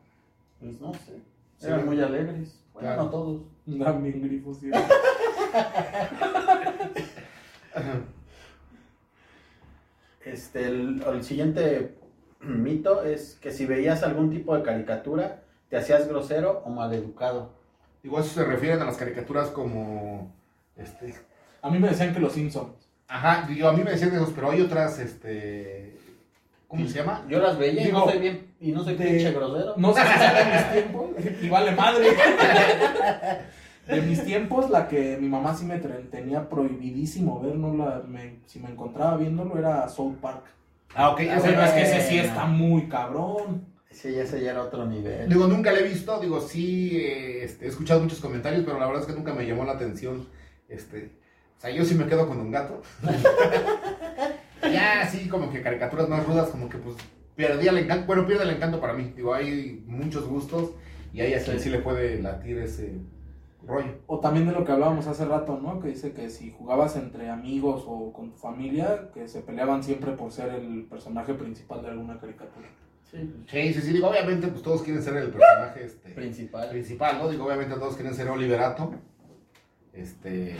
Pues 0.61 0.81
no 0.81 0.95
sé. 0.95 1.21
Sí. 1.59 1.67
Eran 1.67 1.85
muy 1.85 2.01
alegres. 2.01 2.59
Bueno, 2.73 2.89
Claro. 2.89 3.03
no 3.05 3.11
todos. 3.11 3.43
Eran 3.67 4.03
bien 4.03 4.23
grifos, 4.23 4.57
sí. 4.61 4.71
este, 10.25 10.67
el, 10.67 11.03
el 11.07 11.25
siguiente 11.25 11.95
mito 12.41 13.03
es 13.05 13.37
que 13.41 13.51
si 13.53 13.67
veías 13.67 14.03
algún 14.03 14.31
tipo 14.31 14.57
de 14.57 14.63
caricatura, 14.63 15.43
te 15.69 15.77
hacías 15.77 16.09
grosero 16.09 16.63
o 16.65 16.71
maleducado. 16.71 17.51
Digo, 18.03 18.19
eso 18.21 18.31
se 18.35 18.45
refieren 18.45 18.81
a 18.81 18.85
las 18.85 18.97
caricaturas 18.97 19.49
como, 19.49 20.33
este, 20.77 21.15
A 21.63 21.71
mí 21.71 21.79
me 21.79 21.89
decían 21.89 22.13
que 22.15 22.21
los 22.21 22.33
Simpsons. 22.33 22.73
ajá, 23.09 23.47
digo, 23.49 23.69
a 23.69 23.73
mí 23.73 23.83
me 23.83 23.91
decían 23.93 24.15
esos, 24.15 24.31
pero 24.31 24.51
hay 24.51 24.61
otras, 24.61 24.99
este, 24.99 25.97
¿cómo 26.69 26.87
se 26.87 26.99
llama? 26.99 27.25
Yo 27.29 27.39
las 27.41 27.59
veía 27.59 27.89
y 27.89 27.93
no 27.93 28.05
soy 28.05 28.19
bien, 28.19 28.55
y 28.61 28.73
no 28.73 28.85
soy 28.85 28.95
de- 28.97 29.05
pinche 29.05 29.33
grosero. 29.33 29.75
No 29.77 29.93
sé 29.95 30.01
si 30.03 30.19
de 30.19 30.45
mis 30.53 30.73
tiempos. 30.73 31.11
Y 31.43 31.49
vale 31.49 31.73
madre. 31.73 32.09
De 33.89 34.03
mis 34.03 34.23
tiempos, 34.25 34.71
la 34.71 34.87
que 34.89 35.17
mi 35.21 35.29
mamá 35.29 35.55
sí 35.55 35.65
me 35.65 35.79
tenía 35.79 36.49
prohibidísimo 36.49 37.41
ver, 37.41 37.57
no 37.57 37.75
la, 37.75 38.03
me- 38.07 38.41
si 38.47 38.61
me 38.61 38.69
encontraba 38.71 39.17
viéndolo, 39.17 39.59
era 39.59 39.89
South 39.89 40.17
Park. 40.21 40.45
Ah, 40.95 41.11
ok, 41.11 41.21
ese 41.21 41.51
es 41.55 41.71
que 41.73 41.83
ese 41.83 42.01
sí 42.03 42.19
está 42.19 42.45
muy 42.47 42.89
cabrón. 42.89 43.67
Sí, 43.91 44.09
ese 44.15 44.43
ya 44.43 44.51
era 44.53 44.63
otro 44.63 44.85
nivel. 44.87 45.29
Digo, 45.29 45.47
nunca 45.47 45.73
lo 45.73 45.79
he 45.79 45.83
visto, 45.83 46.21
digo, 46.21 46.41
sí, 46.41 46.97
eh, 46.99 47.45
este, 47.45 47.65
he 47.65 47.69
escuchado 47.69 48.01
muchos 48.01 48.21
comentarios, 48.21 48.63
pero 48.65 48.79
la 48.79 48.87
verdad 48.87 49.03
es 49.03 49.09
que 49.09 49.15
nunca 49.15 49.33
me 49.35 49.47
llamó 49.47 49.65
la 49.65 49.73
atención, 49.73 50.27
este, 50.69 51.11
o 51.57 51.61
sea, 51.61 51.71
yo 51.71 51.85
sí 51.85 51.95
me 51.95 52.07
quedo 52.07 52.29
con 52.29 52.39
un 52.39 52.51
gato. 52.51 52.83
ya, 54.63 55.09
sí, 55.11 55.29
como 55.29 55.51
que 55.51 55.63
caricaturas 55.63 56.09
más 56.09 56.27
rudas, 56.27 56.49
como 56.51 56.69
que 56.69 56.79
pues 56.79 56.97
perdía 57.37 57.71
el 57.71 57.79
encanto, 57.79 58.07
bueno, 58.07 58.27
pierde 58.27 58.45
el 58.45 58.51
encanto 58.51 58.81
para 58.81 58.93
mí, 58.93 59.13
digo, 59.17 59.33
hay 59.35 59.83
muchos 59.87 60.27
gustos 60.27 60.73
y 61.13 61.21
ahí 61.21 61.35
Sí. 61.41 61.53
sí 61.59 61.71
le 61.71 61.79
puede 61.79 62.21
latir 62.21 62.59
ese 62.59 62.93
rollo. 63.67 63.99
O 64.07 64.21
también 64.21 64.47
de 64.47 64.53
lo 64.53 64.65
que 64.65 64.73
hablábamos 64.73 65.07
hace 65.07 65.25
rato, 65.25 65.59
¿no? 65.61 65.81
Que 65.81 65.89
dice 65.89 66.13
que 66.13 66.31
si 66.31 66.51
jugabas 66.51 66.97
entre 66.97 67.29
amigos 67.31 67.85
o 67.87 68.13
con 68.13 68.31
tu 68.31 68.37
familia, 68.37 69.11
que 69.13 69.29
se 69.29 69.41
peleaban 69.41 69.83
siempre 69.83 70.13
por 70.13 70.31
ser 70.33 70.51
el 70.55 70.85
personaje 70.85 71.35
principal 71.35 71.83
de 71.83 71.89
alguna 71.89 72.19
caricatura. 72.19 72.69
Sí, 73.11 73.19
Sí, 73.51 73.73
sí, 73.73 73.81
sí, 73.81 73.93
digo, 73.95 74.09
obviamente 74.09 74.49
pues 74.49 74.63
todos 74.63 74.83
quieren 74.83 75.03
ser 75.03 75.17
el 75.17 75.31
personaje, 75.31 75.85
este, 75.85 76.11
principal. 76.11 76.69
principal, 76.69 77.19
¿no? 77.19 77.29
Digo, 77.31 77.47
obviamente 77.47 77.75
todos 77.77 77.95
quieren 77.97 78.15
ser 78.15 78.29
Oliverato, 78.29 78.93
este... 79.93 80.57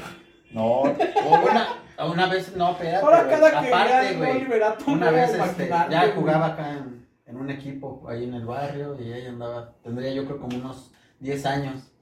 No, 0.51 0.81
o 0.81 0.89
una, 0.89 1.69
una 2.11 2.27
vez, 2.27 2.57
no, 2.57 2.71
espérate, 2.71 3.05
Ahora 3.05 3.29
cada 3.29 3.61
que 3.61 3.69
aparte, 3.69 4.17
güey, 4.17 4.31
Oliverato, 4.39 4.85
una 4.91 5.11
vez 5.11 5.35
este, 5.35 5.69
ya 5.69 6.11
jugaba 6.15 6.47
acá 6.47 6.73
en, 6.73 7.07
en 7.27 7.37
un 7.37 7.51
equipo 7.51 8.03
ahí 8.09 8.25
en 8.25 8.33
el 8.33 8.47
barrio 8.47 8.97
y 8.99 9.13
ella 9.13 9.29
andaba, 9.29 9.75
tendría 9.83 10.11
yo 10.15 10.25
creo 10.25 10.41
como 10.41 10.57
unos 10.57 10.91
10 11.21 11.45
años. 11.45 11.93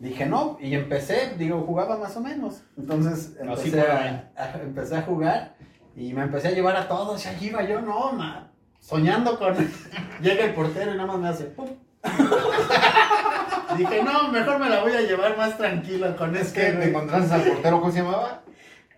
Dije 0.00 0.26
no, 0.26 0.56
y 0.60 0.74
empecé, 0.74 1.34
digo, 1.38 1.60
jugaba 1.66 1.96
más 1.98 2.16
o 2.16 2.20
menos. 2.20 2.62
Entonces 2.76 3.36
empecé, 3.40 3.80
a, 3.82 4.30
a- 4.36 4.52
empecé 4.62 4.96
a 4.96 5.02
jugar 5.02 5.54
y 5.94 6.12
me 6.14 6.22
empecé 6.22 6.48
a 6.48 6.52
llevar 6.52 6.74
a 6.76 6.88
todos. 6.88 7.24
Y 7.24 7.28
allí 7.28 7.46
iba 7.48 7.62
yo, 7.62 7.80
no, 7.82 8.10
ma, 8.12 8.50
soñando 8.80 9.38
con. 9.38 9.54
Llega 10.22 10.44
el 10.46 10.54
portero 10.54 10.94
y 10.94 10.96
nada 10.96 11.06
más 11.06 11.18
me 11.18 11.28
hace. 11.28 11.44
pum. 11.44 11.68
Dije, 13.76 14.02
no, 14.02 14.28
mejor 14.32 14.58
me 14.58 14.68
la 14.68 14.80
voy 14.82 14.92
a 14.92 15.00
llevar 15.02 15.36
más 15.36 15.56
tranquila 15.56 16.16
con 16.16 16.34
Es 16.34 16.48
este. 16.48 16.60
que 16.60 16.66
te 16.72 16.76
güey". 16.76 16.88
encontraste 16.88 17.34
al 17.34 17.42
portero, 17.42 17.80
¿cómo 17.80 17.92
se 17.92 17.98
llamaba? 18.02 18.42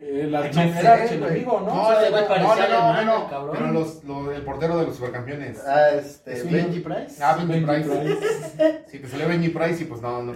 El 0.00 0.34
era 0.34 0.48
güey. 0.48 0.86
archienemigo, 0.86 1.60
¿no? 1.60 1.66
No, 1.74 1.82
O 1.88 1.92
sea, 1.92 2.10
güey 2.10 2.22
no, 2.22 2.28
no, 2.28 2.42
no, 2.44 2.52
alemán, 2.52 3.06
no, 3.06 3.28
cabrón. 3.30 3.56
pero 3.56 3.72
los, 3.72 4.02
los- 4.04 4.34
el 4.34 4.42
portero 4.42 4.78
de 4.78 4.86
los 4.86 4.96
supercampeones. 4.96 5.60
Ah, 5.66 5.90
este, 5.90 6.36
Sí. 6.36 6.48
Benji 6.48 6.80
Price. 6.80 7.22
Ah, 7.22 7.36
Benji 7.36 7.64
Benji 7.64 7.88
Price. 7.88 8.82
Si 8.88 8.98
te 8.98 9.08
salió 9.08 9.28
Benji 9.28 9.48
Price 9.50 9.82
y 9.82 9.86
pues 9.86 10.00
no, 10.00 10.22
no. 10.22 10.32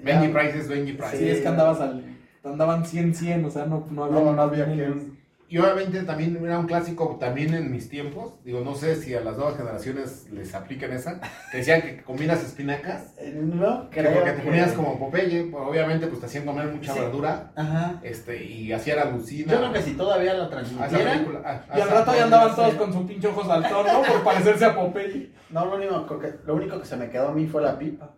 Benji 0.00 0.28
Price 0.28 0.58
es 0.58 0.68
Benji 0.68 0.92
Price. 0.92 1.16
Sí, 1.18 1.28
es 1.28 1.40
que 1.40 1.48
andabas 1.48 1.80
al. 1.80 2.04
Andaban 2.44 2.84
100-100, 2.84 3.44
o 3.46 3.50
sea, 3.50 3.66
no, 3.66 3.86
no 3.90 4.04
había. 4.04 4.20
No, 4.20 4.32
no 4.32 4.42
había 4.42 4.64
quien. 4.66 5.18
Y 5.50 5.56
obviamente 5.56 6.02
también 6.02 6.38
era 6.44 6.58
un 6.58 6.66
clásico 6.66 7.16
también 7.18 7.54
en 7.54 7.72
mis 7.72 7.88
tiempos. 7.88 8.34
Digo, 8.44 8.60
no 8.60 8.74
sé 8.74 8.96
si 8.96 9.14
a 9.14 9.22
las 9.22 9.36
nuevas 9.38 9.56
generaciones 9.56 10.26
les 10.30 10.54
aplican 10.54 10.92
esa. 10.92 11.20
Que 11.50 11.58
decían 11.58 11.80
que 11.80 12.02
combinas 12.02 12.44
espinacas. 12.44 13.14
Eh, 13.16 13.32
No, 13.34 13.88
Que 13.88 14.00
creo. 14.00 14.12
porque 14.12 14.30
te 14.32 14.36
que- 14.36 14.42
ponías 14.42 14.72
como 14.72 14.98
Popeye. 14.98 15.44
pues, 15.44 15.64
obviamente 15.66 16.06
pues 16.06 16.20
te 16.20 16.26
hacían 16.26 16.44
comer 16.44 16.66
mucha 16.66 16.92
Sí. 16.92 17.00
verdura. 17.00 17.50
Ajá. 17.56 17.94
Este, 18.02 18.44
y 18.44 18.72
hacía 18.74 18.96
la 18.96 19.06
lucina. 19.06 19.52
Yo 19.52 19.58
creo 19.58 19.72
que 19.72 19.80
si 19.82 19.92
todavía 19.94 20.34
la 20.34 20.50
transmitieran. 20.50 21.12
película. 21.24 21.40
a- 21.42 21.74
a 21.74 21.78
Y 21.78 21.80
al 21.80 21.88
rato 21.88 22.14
ya 22.14 22.24
andaban 22.24 22.54
todos 22.54 22.74
con 22.74 22.92
su 22.92 23.06
pinche 23.06 23.28
ojo 23.28 23.42
saltón, 23.46 23.86
¿no? 23.86 24.02
Por 24.02 24.22
parecerse 24.22 24.66
a 24.66 24.74
Popeye. 24.76 25.30
No, 25.48 25.64
lo 25.64 25.76
único, 25.76 26.18
que, 26.18 26.34
lo 26.44 26.56
único 26.56 26.78
que 26.78 26.84
se 26.86 26.96
me 26.98 27.08
quedó 27.08 27.28
a 27.28 27.32
mí 27.32 27.46
fue 27.46 27.62
la 27.62 27.78
pipa. 27.78 28.10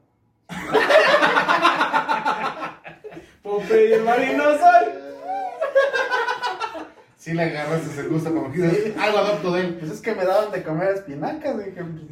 Popeye 3.51 3.95
el 3.97 4.03
marino 4.03 4.45
soy. 4.45 4.93
Sí 7.17 7.35
le 7.35 7.43
agarraste 7.43 8.01
el 8.01 8.09
gusto 8.09 8.33
como 8.33 8.51
que 8.51 8.63
dices, 8.63 8.97
algo 8.99 9.19
adopto 9.19 9.53
de 9.53 9.61
él. 9.61 9.75
Pues 9.79 9.91
es 9.93 10.01
que 10.01 10.15
me 10.15 10.25
daban 10.25 10.51
de 10.51 10.63
comer 10.63 10.95
espinacas. 10.95 11.59
Dije, 11.59 11.83
pues, 11.85 12.05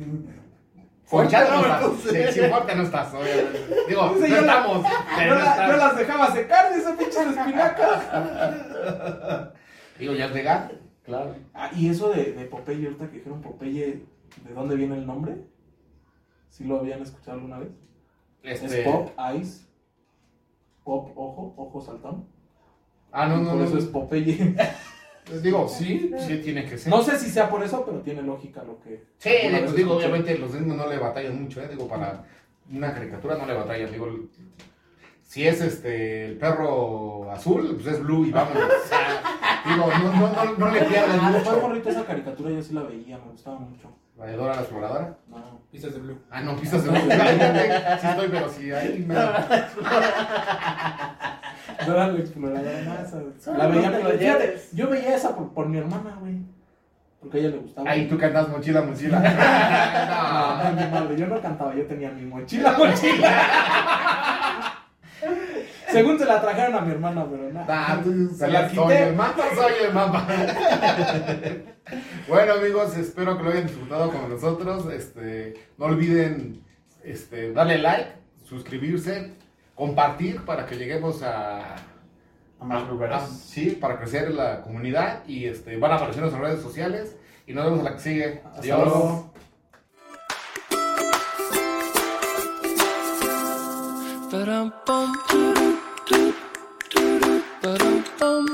Ponchado 1.11 1.51
no 1.55 1.62
fuerte, 1.62 1.85
estás. 1.87 2.33
Sí, 2.35 2.40
sí, 2.42 2.46
fuerte 2.51 2.74
no 2.77 2.83
estás, 2.83 3.14
obviamente. 3.14 3.66
Digo, 3.88 4.09
Dice, 4.14 4.29
no 4.29 4.37
yo 4.37 4.40
la- 4.42 4.53
estamos. 4.59 4.83
Yo, 4.83 5.27
no 5.27 5.35
la- 5.35 5.51
estás. 5.51 5.70
yo 5.70 5.77
las 5.79 5.96
dejaba 5.96 6.33
secar 6.33 6.70
de 6.72 6.79
esas 6.81 6.96
pinches 6.98 7.16
espinacas. 7.27 8.03
Digo, 9.98 10.12
ya 10.14 10.27
es 10.27 10.33
legal. 10.33 10.79
Claro. 11.05 11.35
Ah, 11.55 11.70
y 11.74 11.88
eso 11.88 12.11
de, 12.11 12.33
de 12.35 12.44
Popeye, 12.44 12.85
ahorita 12.88 13.09
que 13.09 13.16
dijeron 13.16 13.40
Popeye, 13.40 14.05
¿de 14.46 14.55
dónde 14.55 14.77
viene 14.77 14.96
el 14.96 15.07
nombre? 15.07 15.37
¿Sí 16.51 16.64
lo 16.64 16.81
habían 16.81 17.01
escuchado 17.01 17.38
alguna 17.38 17.59
vez? 17.61 17.70
Este... 18.42 18.81
Es 18.83 18.87
Pop 18.87 19.11
Eyes. 19.18 19.66
Pop 20.88 21.12
Ojo, 21.16 21.53
Ojo 21.59 21.81
Saltón. 21.83 22.24
Ah, 23.12 23.27
no, 23.29 23.37
no, 23.42 23.51
por 23.51 23.59
no. 23.59 23.64
eso 23.64 23.77
es 23.77 23.85
Popeye. 23.85 24.57
Digo, 25.42 25.68
sí, 25.68 26.11
sí 26.27 26.38
tiene 26.38 26.64
que 26.64 26.79
ser. 26.79 26.90
No 26.90 27.03
sé 27.03 27.18
si 27.18 27.29
sea 27.29 27.51
por 27.51 27.62
eso, 27.62 27.85
pero 27.85 27.98
tiene 28.01 28.22
lógica 28.22 28.64
lo 28.64 28.81
que. 28.81 29.05
Sí, 29.18 29.29
pues 29.51 29.74
digo, 29.77 29.90
escuché. 29.90 30.07
obviamente 30.07 30.38
los 30.38 30.55
niños 30.55 30.79
no 30.79 30.87
le 30.88 30.96
batallan 30.96 31.42
mucho, 31.42 31.61
¿eh? 31.61 31.68
Digo, 31.68 31.87
para 31.87 32.24
una 32.72 32.94
caricatura 32.94 33.37
no 33.37 33.44
le 33.44 33.53
batallan. 33.53 33.92
Digo, 33.92 34.09
si 35.20 35.46
es 35.46 35.61
este 35.61 36.24
el 36.24 36.38
perro 36.38 37.31
azul, 37.31 37.74
pues 37.74 37.87
es 37.94 38.03
blue 38.03 38.24
y 38.24 38.31
vámonos. 38.31 38.62
O 38.62 38.88
sea, 38.88 39.22
digo, 39.66 39.87
no, 39.87 40.12
no, 40.14 40.33
no, 40.44 40.53
no 40.57 40.70
le 40.72 40.81
pierden 40.87 41.20
Ah, 41.20 41.33
después 41.33 41.57
mucho. 41.57 41.68
morrito 41.68 41.90
esa 41.90 42.07
caricatura 42.07 42.51
yo 42.51 42.62
sí 42.62 42.72
la 42.72 42.85
veía, 42.85 43.18
me 43.18 43.31
gustaba 43.33 43.59
mucho. 43.59 43.90
Valedora 44.18 44.57
la 44.57 44.62
exploradora. 44.62 45.16
No. 45.28 45.61
Pistas 45.70 45.94
de 45.94 46.00
Blue. 46.00 46.18
Ah, 46.31 46.40
no, 46.40 46.57
pistas 46.57 46.83
de 46.83 46.90
blue. 46.90 47.00
Sí 47.00 47.09
estoy, 48.07 48.28
pero 48.28 48.48
sí, 48.48 48.72
ahí 48.72 49.04
me... 49.07 49.14
No 49.14 49.20
era 51.94 52.09
la 52.09 52.18
exploradora, 52.18 53.07
Solo 53.38 53.59
La 53.59 53.66
veía, 53.68 53.90
lo 53.90 54.11
fíjate, 54.11 54.61
yo 54.72 54.88
veía 54.88 55.14
esa 55.14 55.37
por, 55.37 55.52
por 55.52 55.68
mi 55.68 55.78
hermana, 55.78 56.16
güey. 56.20 56.38
Porque 57.20 57.37
a 57.37 57.40
ella 57.40 57.50
le 57.50 57.59
gustaba. 57.59 57.90
Ahí 57.90 58.09
tú 58.09 58.18
cantas 58.18 58.48
mochila, 58.48 58.83
mochila. 58.83 59.20
No, 59.20 60.64
no, 60.64 60.72
mi 60.72 60.87
madre, 60.90 61.16
yo 61.16 61.26
no 61.26 61.40
cantaba, 61.40 61.74
yo 61.74 61.87
tenía 61.87 62.11
mi 62.11 62.22
mochila, 62.22 62.72
mochila. 62.72 63.31
Según 65.92 66.18
se 66.18 66.24
la 66.27 66.40
trajeron 66.40 66.74
a 66.74 66.81
mi 66.83 66.92
hermana, 66.92 67.27
pero 67.31 67.53
nada. 67.53 67.66
Ah, 67.68 68.01
tú 68.03 68.29
Se 68.37 68.48
la 68.48 68.68
soy 68.68 68.94
el 68.96 69.14
mapa, 69.16 69.42
soy 69.55 69.72
el 69.87 69.94
mapa. 69.94 70.27
bueno 72.29 72.53
amigos, 72.55 72.96
espero 72.96 73.37
que 73.38 73.44
lo 73.44 73.51
hayan 73.51 73.66
disfrutado 73.66 74.11
con 74.11 74.29
nosotros. 74.29 74.92
Este, 74.92 75.55
no 75.79 75.87
olviden 75.87 76.62
este, 77.03 77.53
darle 77.53 77.79
like, 77.79 78.11
suscribirse, 78.44 79.33
compartir 79.74 80.42
para 80.44 80.66
que 80.66 80.77
lleguemos 80.77 81.22
a, 81.22 81.77
A 82.61 82.64
más 82.64 82.87
lugares. 82.88 83.16
a- 83.16 83.27
sí, 83.27 83.70
para 83.81 83.98
crecer 83.98 84.33
la 84.33 84.61
comunidad 84.62 85.24
y 85.27 85.46
este, 85.46 85.77
van 85.79 85.92
a 85.92 85.94
aparecer 85.96 86.22
en 86.22 86.29
nuestras 86.31 86.51
redes 86.51 86.62
sociales 86.62 87.16
y 87.46 87.55
nos 87.55 87.64
vemos 87.64 87.81
a 87.81 87.85
la 87.85 87.92
que 87.94 88.01
sigue. 88.01 88.42
Hasta 88.44 88.61
Adiós. 88.61 88.79
luego. 88.79 89.33
Ba-dum-bum, 97.68 98.46